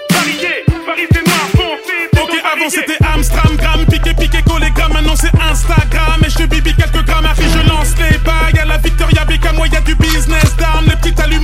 Parier, 0.10 0.66
Paris 0.86 1.08
c'est 1.14 1.26
noir 1.26 1.48
foncé, 1.56 1.96
t'es 2.12 2.22
Ok, 2.22 2.34
avant 2.54 2.70
c'était 2.70 2.98
Amstram, 3.14 3.56
gramme, 3.56 3.86
piqué, 3.86 4.14
piqué, 4.14 4.42
collé, 4.46 4.70
gramme. 4.72 4.94
Maintenant 4.94 5.16
c'est 5.16 5.34
Instagram. 5.50 6.22
Et 6.26 6.30
je 6.30 6.38
te 6.40 6.44
bibi 6.44 6.74
quelques 6.76 7.06
grammes. 7.06 7.26
Après 7.26 7.48
je 7.48 7.70
lance 7.70 7.94
les 8.00 8.18
bagues. 8.18 8.60
À 8.60 8.66
la 8.66 8.78
Victoria 8.78 9.24
Beckham, 9.24 9.56
moi 9.56 9.68
y'a 9.68 9.80
du 9.80 9.96
business 9.96 10.56
d'armes. 10.58 10.86
Les 10.88 10.94
en 10.94 10.98
bécane 11.00 11.32
et 11.32 11.40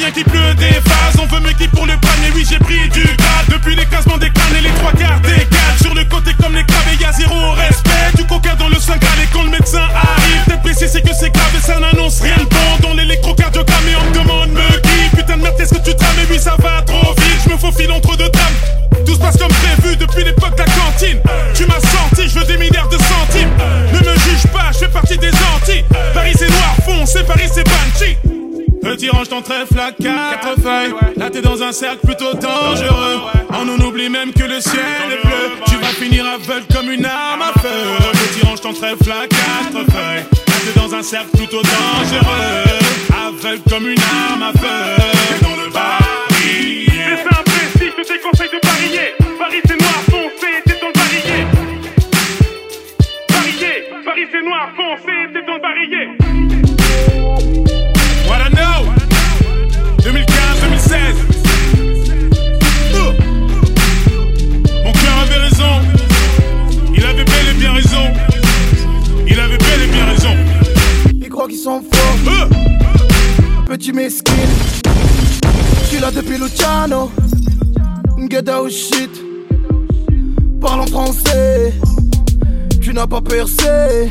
rien 0.00 0.10
qui 0.10 0.24
pleut 0.24 0.54
des 0.54 0.80
phases. 0.88 1.16
On 1.20 1.26
veut 1.26 1.40
me 1.40 1.52
qui 1.52 1.68
pour 1.68 1.86
le 1.86 1.96
panier. 1.96 2.30
Oui, 2.34 2.44
j'ai 2.48 2.58
pris 2.58 2.88
du 2.88 3.02
grade. 3.02 3.46
Depuis 3.48 3.76
l'écrasement 3.76 4.16
des 4.16 4.30
crânes 4.30 4.56
et 4.56 4.62
les 4.62 4.74
trois 4.80 4.92
quarts 4.92 5.20
des 5.20 5.44
gars. 5.52 5.76
Sur 5.80 5.94
le 5.94 6.04
côté 6.04 6.32
comme 6.40 6.54
les 6.54 6.64
cravés, 6.64 6.96
y'a 7.00 7.12
zéro 7.12 7.52
respect. 7.52 8.16
Du 8.16 8.24
coca 8.26 8.54
dans 8.54 8.68
le 8.68 8.76
sein 8.76 8.96
grave. 8.96 9.20
Et 9.22 9.28
quand 9.32 9.44
le 9.44 9.50
médecin 9.50 9.86
arrive, 9.94 10.62
baissée, 10.64 10.88
c'est 10.88 11.02
que 11.02 11.14
c'est 11.14 11.30
grave. 11.30 11.54
Et 11.56 11.60
ça 11.60 11.78
n'annonce 11.78 12.20
rien 12.20 12.36
de 12.38 12.48
bon. 12.48 12.88
Dans 12.88 12.94
l'électrocardiogramme, 12.94 13.88
et 13.88 13.96
on 13.96 14.10
me 14.10 14.14
demande 14.14 14.50
me 14.50 14.80
qui. 14.80 15.16
Putain 15.16 15.36
de 15.36 15.42
merde, 15.42 15.54
qu'est-ce 15.58 15.74
que 15.74 15.84
tu 15.84 15.94
trames? 15.94 16.18
Et 16.22 16.32
oui, 16.32 16.38
ça 16.38 16.56
va 16.58 16.82
trop 16.82 17.14
vite. 17.14 17.40
Je 17.44 17.52
me 17.52 17.58
faufile 17.58 17.92
entre 17.92 18.16
deux 18.16 18.30
trames. 18.30 19.04
Tout 19.04 19.14
se 19.14 19.20
passe 19.20 19.36
comme 19.36 19.52
prévu 19.52 19.96
depuis 19.96 20.24
l'époque 20.24 20.54
de 20.54 20.60
la 20.60 20.64
cantine. 20.64 21.18
Tu 21.54 21.66
m'as 21.66 21.80
senti, 21.80 22.28
je 22.28 22.38
veux 22.38 22.46
des 22.46 22.56
milliards 22.56 22.88
de 22.88 22.98
centimes. 22.98 23.50
Ne 23.92 23.98
me 23.98 24.14
juge 24.18 24.46
pas, 24.52 24.70
je 24.72 24.78
fais 24.78 24.88
partie 24.88 25.18
des 25.18 25.32
Antilles. 25.54 25.84
Paris 26.14 26.34
c'est 26.38 26.48
noir 26.48 26.74
foncé, 26.84 27.22
Paris 27.24 27.48
c'est 27.52 27.64
Banshee. 27.64 28.39
Petit 28.90 29.08
range 29.08 29.28
ton 29.28 29.40
trèfle 29.40 29.78
à 29.78 29.92
quatre 29.92 30.60
feuilles. 30.60 30.92
Là 31.16 31.30
t'es 31.30 31.40
dans 31.40 31.62
un 31.62 31.70
cercle 31.70 32.04
plutôt 32.04 32.34
dangereux. 32.34 33.20
On 33.50 33.68
en 33.68 33.86
oublie 33.86 34.08
même 34.08 34.32
que 34.32 34.42
le 34.42 34.60
ciel 34.60 34.82
est 35.12 35.24
bleu. 35.24 35.52
Tu 35.68 35.76
vas 35.76 35.92
finir 35.92 36.26
aveugle 36.26 36.66
comme 36.74 36.90
une 36.90 37.06
arme 37.06 37.40
à 37.40 37.56
feu. 37.60 37.68
Petit 38.12 38.44
range 38.44 38.60
ton 38.60 38.72
trèfle 38.72 39.12
à 39.12 39.28
quatre 39.28 39.84
feuilles. 39.92 40.24
Là 40.48 40.54
t'es 40.64 40.80
dans 40.80 40.92
un 40.92 41.04
cercle 41.04 41.36
plutôt 41.36 41.62
dangereux. 41.62 42.64
Aveugle 43.28 43.62
comme 43.70 43.86
une 43.86 44.02
arme 44.28 44.42
à 44.42 44.58
feu. 44.58 44.96
Dans 45.40 45.50
le. 45.50 45.70
Mais 45.70 47.16
c'est 47.16 47.28
un 47.28 47.44
je 47.78 48.02
te 48.02 48.12
déconseille 48.12 48.50
de 48.52 48.58
parier. 48.58 49.14
Paris 49.38 49.60
c'est 49.68 49.80
noir 49.80 50.02
foncé, 50.10 50.48
t'es 50.66 50.80
dans 50.80 50.88
le 50.88 50.92
barillet. 50.94 51.46
Parier, 53.28 53.84
Paris 54.04 54.26
c'est 54.32 54.42
noir 54.42 54.68
foncé, 54.74 55.12
t'es 55.32 55.46
dans 55.46 55.54
le 55.54 55.60
barillet. 55.60 56.49
Sont 71.62 71.82
forts. 71.82 72.32
Euh. 72.32 73.64
Petit 73.66 73.92
mesquin. 73.92 74.32
Suis 75.84 75.98
là 75.98 76.10
depuis 76.10 76.38
Luciano. 76.38 77.10
Get 78.30 78.48
out 78.50 78.70
shit. 78.70 79.10
Parle 80.60 80.80
en 80.80 80.86
français. 80.86 81.74
Tu 82.80 82.94
n'as 82.94 83.06
pas 83.06 83.20
percé. 83.20 84.10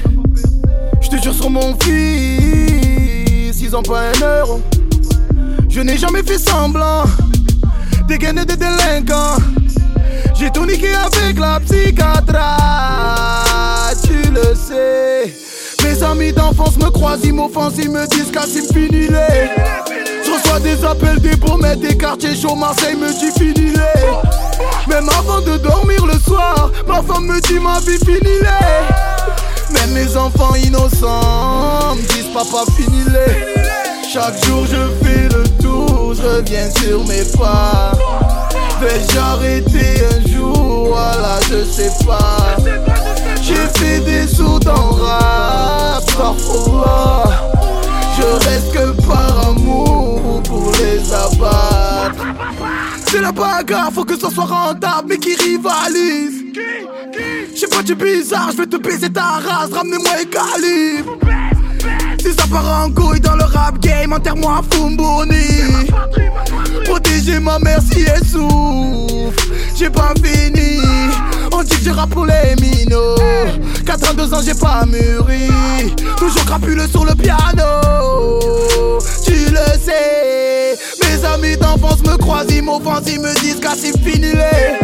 Je 1.01 1.09
te 1.09 1.15
jure 1.21 1.33
sur 1.33 1.49
mon 1.49 1.75
fils. 1.81 3.59
Ils 3.61 3.75
ont 3.75 3.81
pas 3.81 4.09
un 4.09 4.41
euro. 4.41 4.61
Je 5.69 5.81
n'ai 5.81 5.97
jamais 5.97 6.21
fait 6.21 6.37
semblant. 6.37 7.05
Dégainer 8.07 8.45
des 8.45 8.57
délinquants. 8.57 9.41
J'ai 10.39 10.51
tout 10.51 10.67
niqué 10.67 10.93
avec 10.93 11.39
la 11.39 11.59
psychiatre. 11.61 12.37
Tu 14.03 14.29
le 14.31 14.53
sais. 14.55 15.38
Mes 15.99 16.05
amis 16.05 16.31
d'enfance 16.31 16.77
me 16.77 16.89
croisent, 16.89 17.25
ils 17.25 17.33
m'offensent, 17.33 17.77
ils 17.77 17.89
me 17.89 18.07
disent 18.07 18.31
Cassim 18.31 18.63
finis-les. 18.73 19.49
Je 20.25 20.31
reçois 20.31 20.59
des 20.61 20.85
appels 20.85 21.19
des 21.19 21.35
promesses, 21.35 21.77
des 21.77 21.97
quartiers 21.97 22.35
chauds, 22.35 22.55
Marseille 22.55 22.95
me 22.95 23.09
dit 23.09 23.37
finis-les. 23.37 24.87
Même 24.87 25.09
avant 25.09 25.41
de 25.41 25.57
dormir 25.57 26.05
le 26.05 26.17
soir, 26.19 26.71
ma 26.87 27.01
femme 27.01 27.25
me 27.25 27.41
dit 27.41 27.59
ma 27.59 27.79
vie 27.79 27.97
finis-les. 27.97 29.73
Même 29.73 29.91
mes 29.91 30.15
enfants 30.15 30.55
innocents 30.55 31.95
me 31.95 32.01
disent 32.13 32.33
papa 32.33 32.63
finis-les. 32.77 34.09
Chaque 34.09 34.41
jour 34.45 34.65
je 34.65 35.05
fais 35.05 35.27
le 35.35 35.43
tour, 35.61 36.13
je 36.13 36.21
reviens 36.21 36.69
sur 36.81 37.05
mes 37.07 37.25
pas. 37.37 37.91
Vais-je 38.79 39.17
arrêter 39.17 40.05
un 40.05 40.31
jour, 40.31 40.87
voilà 40.91 41.39
je 41.49 41.65
sais 41.65 41.91
pas. 42.05 42.55
Fait 43.77 43.99
des 44.01 44.27
sauts 44.27 44.59
dans 44.59 44.91
rap. 44.91 46.03
Je 48.17 48.23
reste 48.45 48.73
que 48.73 49.07
par 49.07 49.49
amour 49.49 50.41
pour 50.43 50.71
les 50.73 51.13
abattre. 51.13 52.25
C'est 53.07 53.21
la 53.21 53.31
bagarre, 53.31 53.91
faut 53.93 54.03
que 54.03 54.17
ça 54.19 54.29
soit 54.29 54.45
rentable, 54.45 55.07
mais 55.09 55.17
qui 55.17 55.35
rivalise? 55.35 56.43
J'ai 57.55 57.67
pas 57.67 57.81
du 57.81 57.95
bizarre, 57.95 58.51
je 58.51 58.57
vais 58.57 58.67
te 58.67 58.77
baiser 58.77 59.09
ta 59.09 59.39
race, 59.39 59.71
ramenez-moi 59.73 60.11
un 60.11 60.25
calibre. 60.25 61.17
Si 62.19 62.33
ça 62.33 62.45
part 62.51 62.85
en 62.85 62.91
couille 62.91 63.21
dans 63.21 63.35
le 63.35 63.45
rap 63.45 63.79
game, 63.79 64.13
enterre-moi 64.13 64.61
Fumboni. 64.71 65.87
Protéger 66.85 67.39
ma 67.39 67.57
mère 67.59 67.79
si 67.81 68.01
elle 68.01 68.25
souffre, 68.25 69.47
j'ai 69.75 69.89
pas 69.89 70.13
fini. 70.21 70.81
Quand 71.59 71.65
je 71.67 72.05
pour 72.13 72.25
les 72.25 72.55
minots. 72.61 73.15
82 73.85 74.33
ans 74.33 74.39
j'ai 74.41 74.53
pas 74.53 74.85
mûri. 74.85 75.49
Toujours 76.15 76.45
crapuleux 76.45 76.87
sur 76.87 77.03
le 77.03 77.13
piano. 77.15 78.39
Tu 79.25 79.33
le 79.33 79.57
sais 79.83 80.77
Mes 81.01 81.25
amis 81.25 81.57
d'enfance 81.57 82.01
me 82.03 82.15
croisent, 82.15 82.49
ils 82.49 82.63
m'offensent, 82.63 83.09
ils 83.09 83.19
me 83.19 83.33
disent 83.41 83.59
qu'à 83.59 83.73
c'est 83.75 83.91
fini 83.99 84.31
les. 84.31 84.77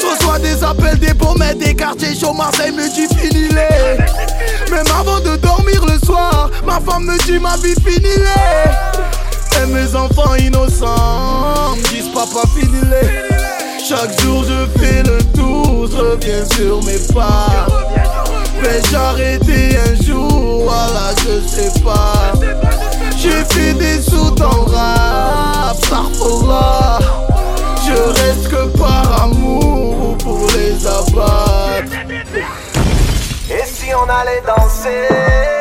Je 0.00 0.06
reçois 0.06 0.40
des 0.40 0.64
appels 0.64 0.98
des 0.98 1.14
pommettes, 1.14 1.58
des 1.58 1.76
quartiers 1.76 2.18
chauds, 2.18 2.34
Marseille 2.34 2.72
me 2.72 2.88
dit 2.92 3.14
fini 3.14 3.46
les. 3.48 4.74
Même 4.74 4.86
avant 4.98 5.20
de 5.20 5.36
dormir 5.36 5.84
le 5.86 6.04
soir, 6.04 6.50
ma 6.66 6.80
femme 6.80 7.04
me 7.04 7.16
dit 7.24 7.38
ma 7.38 7.56
vie 7.58 7.76
fini 7.86 8.16
les. 8.16 9.62
Et 9.62 9.66
mes 9.66 9.94
enfants 9.94 10.34
innocents 10.34 11.76
me 11.76 11.88
disent 11.88 12.12
papa 12.12 12.48
fini 12.52 12.80
les. 12.90 13.49
Chaque 13.88 14.20
jour 14.20 14.44
je 14.44 14.78
fais 14.78 15.02
le 15.02 15.18
tour, 15.34 15.88
je 15.90 15.96
reviens 15.96 16.44
sur 16.54 16.82
mes 16.84 16.98
pas. 17.14 17.66
Vais-je 18.60 18.94
arrêter 18.94 19.78
un 19.78 20.02
jour 20.04 20.64
Voilà, 20.64 21.14
je 21.18 21.48
sais 21.48 21.80
pas. 21.80 22.32
J'ai 23.16 23.44
fait 23.54 23.74
des 23.74 24.00
sous 24.02 24.30
dans 24.32 24.64
rap, 24.66 25.76
sarfola. 25.88 26.98
Je 27.86 28.22
reste 28.22 28.48
que 28.48 28.78
par 28.78 29.24
amour 29.24 30.16
pour 30.18 30.46
les 30.54 30.86
abattre. 30.86 31.92
Et 33.48 33.66
si 33.66 33.86
on 33.94 34.08
allait 34.08 34.42
danser? 34.46 35.59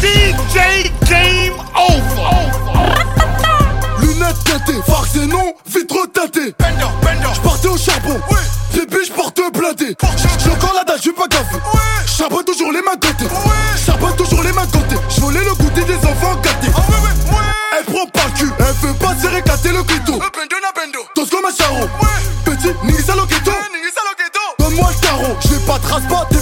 DJ 0.00 0.90
Game 1.08 1.54
Over. 1.76 2.50
Lunettes 4.00 4.44
tâtées, 4.44 4.80
farce 4.86 5.16
et 5.16 5.26
non, 5.26 5.54
vitre 5.66 6.06
tâtée. 6.12 6.54
Bender, 6.58 6.86
bender. 7.02 7.28
J'partais 7.34 7.68
au 7.68 7.76
charbon. 7.76 8.20
Oui. 8.30 8.36
Début, 8.72 9.04
j'porte 9.06 9.40
platé. 9.52 9.96
J'ai 10.42 10.50
encore 10.50 10.74
la 10.74 10.84
dalle, 10.84 10.98
j'suis 10.98 11.12
pas 11.12 11.28
gaffe. 11.28 11.46
Oui. 11.52 11.80
Charbon 12.06 12.42
toujours. 12.44 12.63
transport 25.94 26.33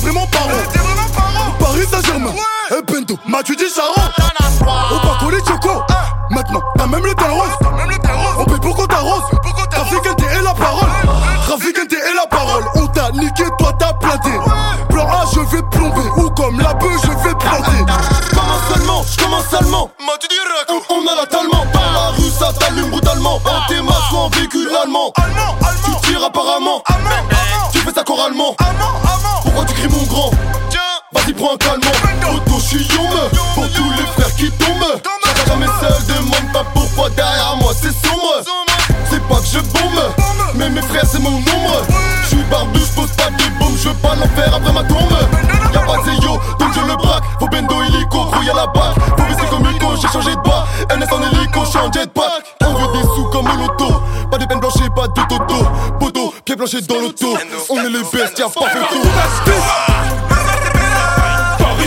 Paris 58.50 58.74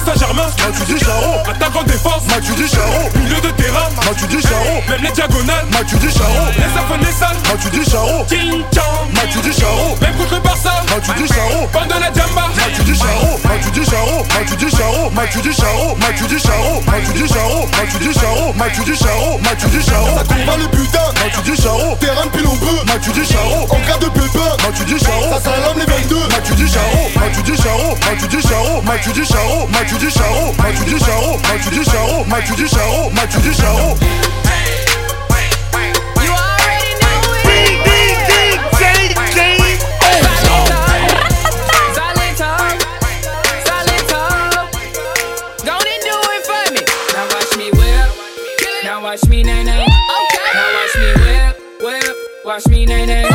Saint-Germain, 0.06 0.48
Mathieu 0.80 0.98
Charo. 0.98 1.34
Attaque 1.50 1.76
en 1.76 1.84
défense, 1.84 2.24
Mathieu 2.30 2.56
Charo. 2.66 3.10
Milieu 3.16 3.42
de 3.42 3.50
terrain, 3.62 3.90
Mathieu 4.06 4.40
Charo. 4.42 4.82
Même 4.88 5.02
les 5.04 5.12
diagonales, 5.12 5.66
Mathieu 5.72 5.98
Charo. 6.10 6.48
Les 6.58 6.80
affaires 6.80 6.98
des 7.00 7.12
salles, 7.12 7.36
Mathieu 7.52 7.84
Charo. 7.84 8.24
King 8.30 8.64
Kong, 8.74 9.12
Mathieu 9.14 9.52
Charo. 9.52 9.75
Mathieu 15.16 15.42
du 15.42 15.54
Charo, 15.54 15.96
Mathieu 15.96 16.28
du 16.28 16.38
Charo, 16.38 16.82
Mathieu 16.86 17.14
du 17.14 17.28
Charo, 17.28 17.68
Mathieu 17.72 18.00
du 18.00 18.14
Charo, 18.14 18.54
Mathieu 18.54 18.84
du 18.84 18.94
Charo, 18.94 19.40
Mathieu 19.40 19.70
du 19.70 19.82
Charo. 19.82 20.08
Ça 20.18 20.24
combat 20.26 20.58
les 20.58 20.68
putains, 20.68 21.00
Mathieu 21.24 21.42
du 21.42 21.62
Charo, 21.62 21.96
terrain 22.02 22.28
pile 22.28 22.46
au 22.46 22.56
bleu, 22.56 22.84
Mathieu 22.86 23.14
du 23.14 23.26
Charo, 23.26 23.64
en 23.64 23.80
cas 23.88 23.98
de 23.98 24.10
pépin, 24.10 24.52
Mathieu 24.68 24.86
du 24.86 25.00
Charo, 25.00 25.32
ça 25.32 25.40
s'alarme 25.40 25.80
les 25.80 25.86
22, 25.86 26.16
Mathieu 26.30 26.56
du 26.56 26.68
Charo, 26.68 27.10
Mathieu 27.16 27.44
du 27.44 27.56
Charo, 27.56 27.98
Mathieu 28.06 28.28
du 28.28 28.42
Charo, 28.42 28.82
Mathieu 28.82 29.14
du 29.14 29.26
Charo, 29.26 29.68
Mathieu 29.72 29.98
du 29.98 30.12
Charo, 30.12 30.54
Mathieu 30.60 30.86
du 30.86 31.00
Charo, 31.00 31.40
Mathieu 31.48 31.72
du 31.72 31.86
Charo, 31.86 32.26
Mathieu 32.28 32.56
du 32.56 32.68
Charo, 32.68 33.10
Mathieu 33.12 33.40
du 33.42 33.54
Charo. 33.54 33.98
watch 52.56 52.70
me, 52.70 52.86
nay, 52.86 53.06
nay. 53.06 53.35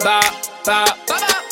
bop, 0.00 0.24
bop, 0.64 0.98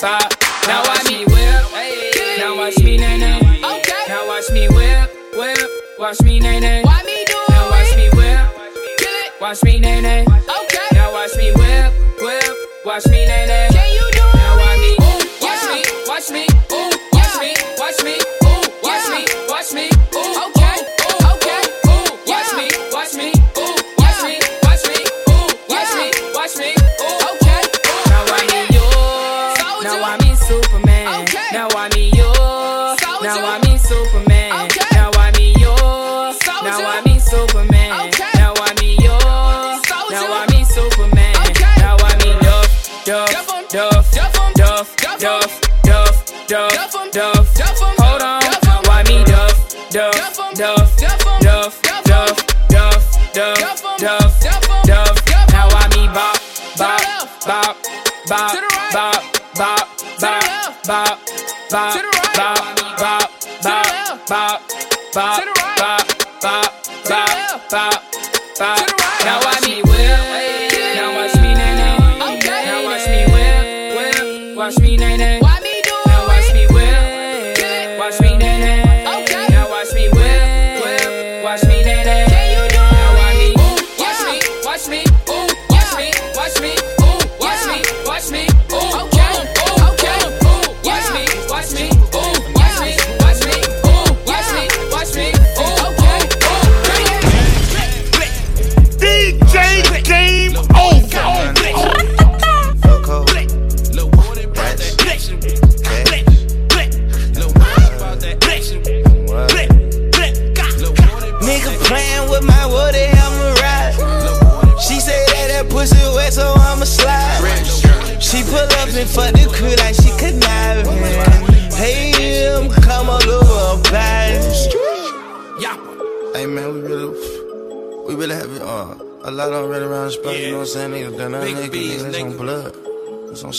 bop. 0.01 0.32
Now 0.66 0.82
watch 0.86 1.05
me 1.11 1.24
whip, 1.24 2.38
now 2.38 2.57
watch 2.57 2.78
me 2.78 2.97
nay 2.97 3.18
nay. 3.18 3.38
Okay. 3.38 4.05
Now 4.09 4.26
watch 4.26 4.51
me 4.53 4.68
whip, 4.68 5.11
whip, 5.36 5.70
watch 5.99 6.20
me 6.22 6.40
nay 6.40 6.61
nay. 6.61 6.82
Why 6.84 7.03
me 7.05 7.24
do 7.26 7.36
it, 7.36 7.51
Now 7.51 7.70
watch 7.70 7.97
me 7.97 8.09
whip, 8.11 9.40
watch 9.40 9.62
me 9.64 9.78
nay 9.80 10.01
nay. 10.01 10.22
Okay. 10.22 10.88
Now 10.93 11.12
watch 11.12 11.36
me 11.36 11.53
whip, 11.53 11.93
whip, 12.20 12.57
watch 12.84 13.07
me 13.07 13.26
nay 13.26 13.47
nay. 13.47 13.68
Can 13.72 13.93
you 13.93 14.09
do 14.12 14.22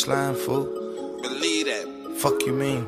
On 0.10 0.36
fool. 0.36 0.66
Believe 1.22 1.68
that. 1.68 1.88
Fuck 2.18 2.46
you 2.46 2.52
mean? 2.52 2.86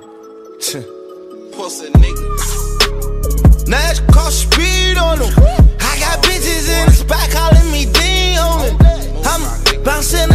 Pussy 1.54 1.90
nigga. 1.92 3.68
Now 3.70 3.90
it's 3.90 4.02
cross 4.12 4.36
speed 4.40 4.98
on 4.98 5.20
them. 5.20 5.32
I 5.80 5.98
got 5.98 6.22
bitches 6.22 6.68
in 6.68 6.88
the 6.88 6.92
spot 6.92 7.30
calling 7.32 7.72
me 7.72 7.86
Dean, 7.86 8.36
homie. 8.36 8.76
I'm 9.24 9.84
bouncing 9.84 10.35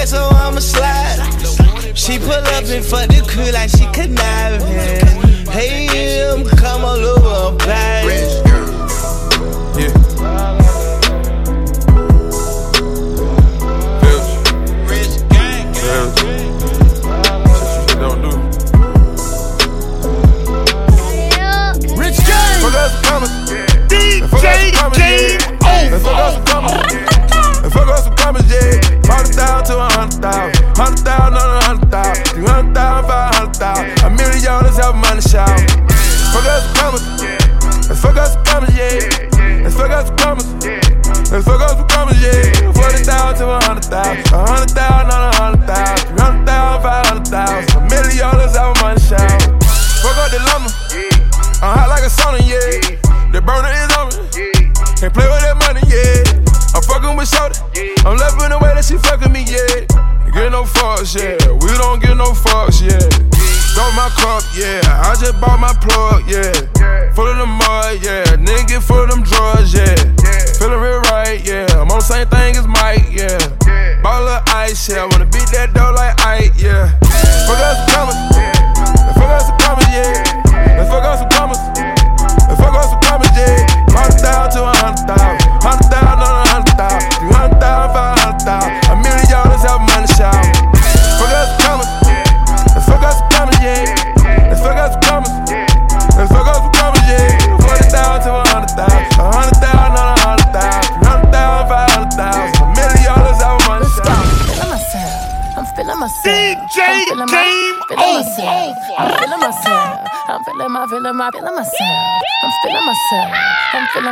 wet, 0.00 0.08
so 0.08 0.28
I'ma 0.32 0.60
slide. 0.60 1.20
She 1.94 2.18
pull 2.18 2.30
up 2.32 2.64
and 2.64 2.84
fuck 2.84 3.08
the 3.08 3.22
crew 3.26 3.50
like 3.52 3.70
she 3.70 3.86
conniving. 3.92 4.66
Hey, 5.50 6.30
I'm 6.30 6.44
come 6.44 6.84
all 6.84 6.96
over 6.96 7.56
back. 7.66 7.99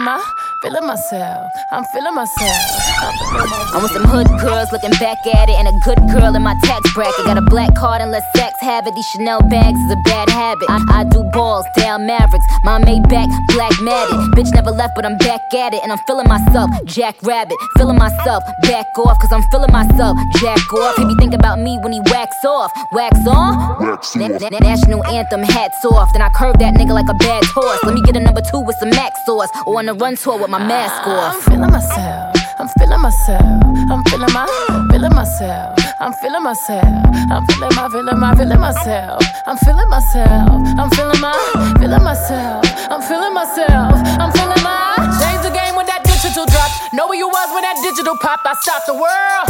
My, 0.04 0.22
feeling 0.62 0.86
myself. 0.86 1.50
I'm 1.72 1.84
feeling 1.84 2.14
myself. 2.14 2.62
I'm. 3.00 3.58
I'm 3.74 3.82
with 3.82 3.92
some 3.92 4.04
hood 4.04 4.26
girls 4.40 4.72
looking 4.72 4.90
back 4.98 5.18
at 5.26 5.48
it, 5.48 5.56
and 5.58 5.68
a 5.68 5.76
good 5.84 5.98
girl 6.10 6.34
in 6.34 6.42
my 6.42 6.56
tax 6.64 6.92
bracket. 6.94 7.26
Got 7.26 7.38
a 7.38 7.42
black 7.42 7.74
card 7.74 8.00
and 8.00 8.10
let 8.10 8.24
sex 8.34 8.57
have 8.68 8.86
it. 8.86 8.94
These 8.94 9.08
Chanel 9.16 9.40
bags 9.48 9.80
is 9.80 9.90
a 9.92 10.00
bad 10.04 10.28
habit. 10.28 10.68
I, 10.68 11.00
I 11.00 11.04
do 11.04 11.24
balls, 11.32 11.64
down 11.74 12.04
Mavericks. 12.06 12.44
My 12.64 12.78
Maybach, 12.78 13.30
black 13.56 13.72
matted. 13.80 14.20
Bitch 14.36 14.52
never 14.52 14.70
left, 14.70 14.94
but 14.94 15.06
I'm 15.06 15.16
back 15.16 15.40
at 15.54 15.72
it, 15.72 15.80
and 15.82 15.90
I'm 15.90 15.98
feeling 16.06 16.28
myself. 16.28 16.68
Jack 16.84 17.16
Rabbit, 17.22 17.56
feeling 17.78 17.96
myself. 17.96 18.44
Back 18.62 18.86
off, 18.98 19.18
cause 19.20 19.32
I'm 19.32 19.42
feeling 19.50 19.72
myself. 19.72 20.18
Jack 20.36 20.60
off. 20.74 20.96
He 20.96 21.04
be 21.06 21.14
thinking 21.16 21.40
about 21.40 21.58
me 21.58 21.78
when 21.82 21.92
he 21.92 22.00
wax 22.12 22.44
off. 22.44 22.70
Wax 22.92 23.16
on? 23.26 23.96
Na- 24.16 24.36
na- 24.36 24.58
national 24.60 25.02
anthem, 25.06 25.42
hats 25.42 25.82
off. 25.86 26.12
Then 26.12 26.20
I 26.20 26.28
curve 26.28 26.58
that 26.58 26.74
nigga 26.74 26.92
like 26.92 27.08
a 27.08 27.14
bad 27.14 27.44
horse. 27.56 27.82
Let 27.84 27.94
me 27.94 28.02
get 28.02 28.16
a 28.16 28.20
number 28.20 28.42
two 28.50 28.60
with 28.60 28.76
some 28.76 28.90
max 28.90 29.24
sauce, 29.24 29.48
or 29.66 29.78
on 29.78 29.88
a 29.88 29.94
run 29.94 30.16
tour 30.16 30.36
with 30.38 30.50
my 30.50 30.60
mask 30.60 31.02
ah, 31.06 31.16
off. 31.16 31.34
I'm 31.36 31.40
feeling 31.52 31.72
myself. 31.72 32.36
I'm 32.60 32.68
feeling 32.76 33.00
myself. 33.00 33.64
I'm 33.88 34.04
feeling 34.04 34.32
my, 34.34 34.44
feeling 34.90 35.14
myself. 35.14 35.87
I'm 36.00 36.12
feeling 36.22 36.44
myself. 36.44 36.84
I'm 37.30 37.44
feeling 37.46 37.74
my, 37.74 37.88
feeling 37.90 38.20
my, 38.20 38.34
feeling 38.36 38.60
myself. 38.60 39.22
I'm 39.46 39.56
feeling 39.58 39.88
myself. 39.88 40.62
I'm 40.78 40.90
feeling 40.90 41.20
my, 41.20 41.34
feeling 41.80 42.02
myself. 42.04 42.64
I'm 42.86 43.02
feeling 43.02 43.34
myself. 43.34 43.98
I'm 44.22 44.30
feeling 44.30 44.62
my. 44.62 44.94
Change 45.18 45.42
the 45.42 45.50
game 45.50 45.74
when 45.74 45.86
that 45.86 46.06
digital 46.06 46.46
drop. 46.46 46.70
Know 46.94 47.08
where 47.08 47.18
you 47.18 47.26
was 47.26 47.48
when 47.50 47.62
that 47.62 47.82
digital 47.82 48.16
pop. 48.22 48.38
I 48.46 48.54
stopped 48.62 48.86
the 48.86 48.94
world. 48.94 49.46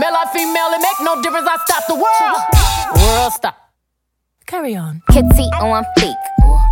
Male 0.00 0.16
or 0.16 0.28
female, 0.32 0.72
it 0.72 0.80
make 0.80 1.00
no 1.04 1.20
difference. 1.20 1.44
I 1.44 1.56
stopped 1.68 1.88
the 1.92 1.98
world. 2.00 2.40
World 2.96 3.32
stop. 3.32 3.56
Carry 4.46 4.74
on. 4.76 5.02
Kitty 5.12 5.44
on 5.60 5.84
fleek, 5.98 6.20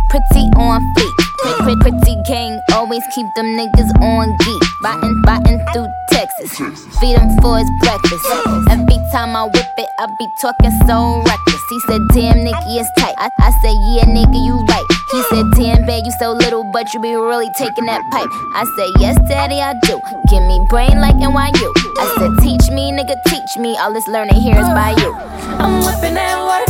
pretty 0.09 0.49
on 0.57 0.81
fleek. 0.97 1.18
Pretty, 1.41 1.75
pretty, 1.79 2.15
gang, 2.27 2.59
always 2.73 3.03
keep 3.15 3.25
them 3.35 3.45
niggas 3.55 3.91
on 4.01 4.35
geek. 4.37 4.63
Biting, 4.81 5.21
biting 5.23 5.59
through 5.71 5.87
Texas. 6.11 6.51
Feed 6.99 7.17
him 7.17 7.29
for 7.41 7.57
his 7.57 7.69
breakfast. 7.79 8.25
Every 8.69 8.99
time 9.11 9.35
I 9.35 9.45
whip 9.45 9.71
it, 9.77 9.89
I 9.99 10.07
be 10.17 10.27
talking 10.41 10.71
so 10.85 11.23
reckless. 11.23 11.63
He 11.69 11.79
said, 11.81 12.01
Damn, 12.13 12.43
Nicky, 12.43 12.79
it's 12.79 12.89
tight. 12.97 13.15
I, 13.17 13.29
I 13.39 13.51
said, 13.61 13.75
Yeah, 13.95 14.05
nigga, 14.11 14.35
you 14.45 14.59
right. 14.67 14.85
He 15.11 15.23
said, 15.29 15.45
Damn, 15.55 15.85
babe, 15.85 16.03
you 16.05 16.11
so 16.19 16.33
little, 16.33 16.63
but 16.73 16.93
you 16.93 16.99
be 16.99 17.15
really 17.15 17.49
taking 17.57 17.85
that 17.85 18.01
pipe. 18.11 18.29
I 18.55 18.65
said, 18.75 19.01
Yes, 19.01 19.17
daddy, 19.29 19.61
I 19.61 19.73
do. 19.83 20.01
Give 20.29 20.43
me 20.43 20.59
brain 20.69 20.99
like 20.99 21.15
NYU. 21.15 21.71
I 21.97 22.15
said, 22.17 22.43
Teach 22.43 22.69
me, 22.71 22.91
nigga, 22.91 23.15
teach 23.27 23.57
me. 23.57 23.77
All 23.77 23.93
this 23.93 24.07
learning 24.07 24.41
here 24.41 24.57
is 24.59 24.67
by 24.75 24.91
you. 24.97 25.13
I'm 25.55 25.85
whipping 25.85 26.15
that 26.15 26.35
work. 26.43 26.67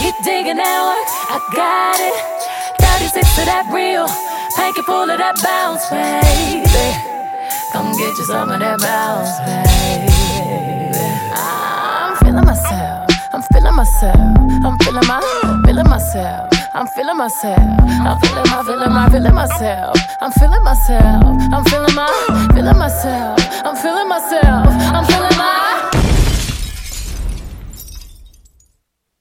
He 0.00 0.12
digging 0.24 0.56
that 0.56 0.80
work. 0.86 1.08
I 1.28 1.38
got 1.54 2.00
it. 2.00 2.37
36 2.78 3.34
to 3.36 3.44
that 3.44 3.66
real. 3.72 4.06
Panky 4.56 4.82
full 4.82 5.10
of 5.10 5.18
that 5.18 5.36
bounce, 5.42 5.88
baby. 5.90 6.88
Come 7.72 7.92
get 7.96 8.16
you 8.18 8.24
some 8.24 8.50
of 8.50 8.60
that 8.60 8.80
bounce, 8.80 9.38
baby. 9.46 10.12
I'm 11.34 12.16
feeling 12.16 12.44
myself. 12.44 13.06
I'm 13.32 13.42
feeling 13.42 13.74
myself. 13.74 14.16
I'm 14.64 14.78
feeling 14.78 15.06
my, 15.06 15.62
feeling 15.64 15.88
myself. 15.88 16.48
I'm 16.74 16.86
feeling 16.86 17.16
myself. 17.16 17.58
I'm 17.58 18.18
feeling 18.20 18.50
my, 18.50 18.62
feeling 18.64 18.92
my, 18.92 19.08
feeling 19.10 19.34
myself. 19.34 19.96
I'm 20.20 20.32
feeling 20.32 20.62
myself. 20.62 21.24
I'm 21.52 21.64
feeling 21.64 21.94
my, 21.94 22.50
feeling 22.54 22.78
myself. 22.78 23.38
I'm 23.64 23.76
feeling 23.76 24.08
myself. 24.08 24.66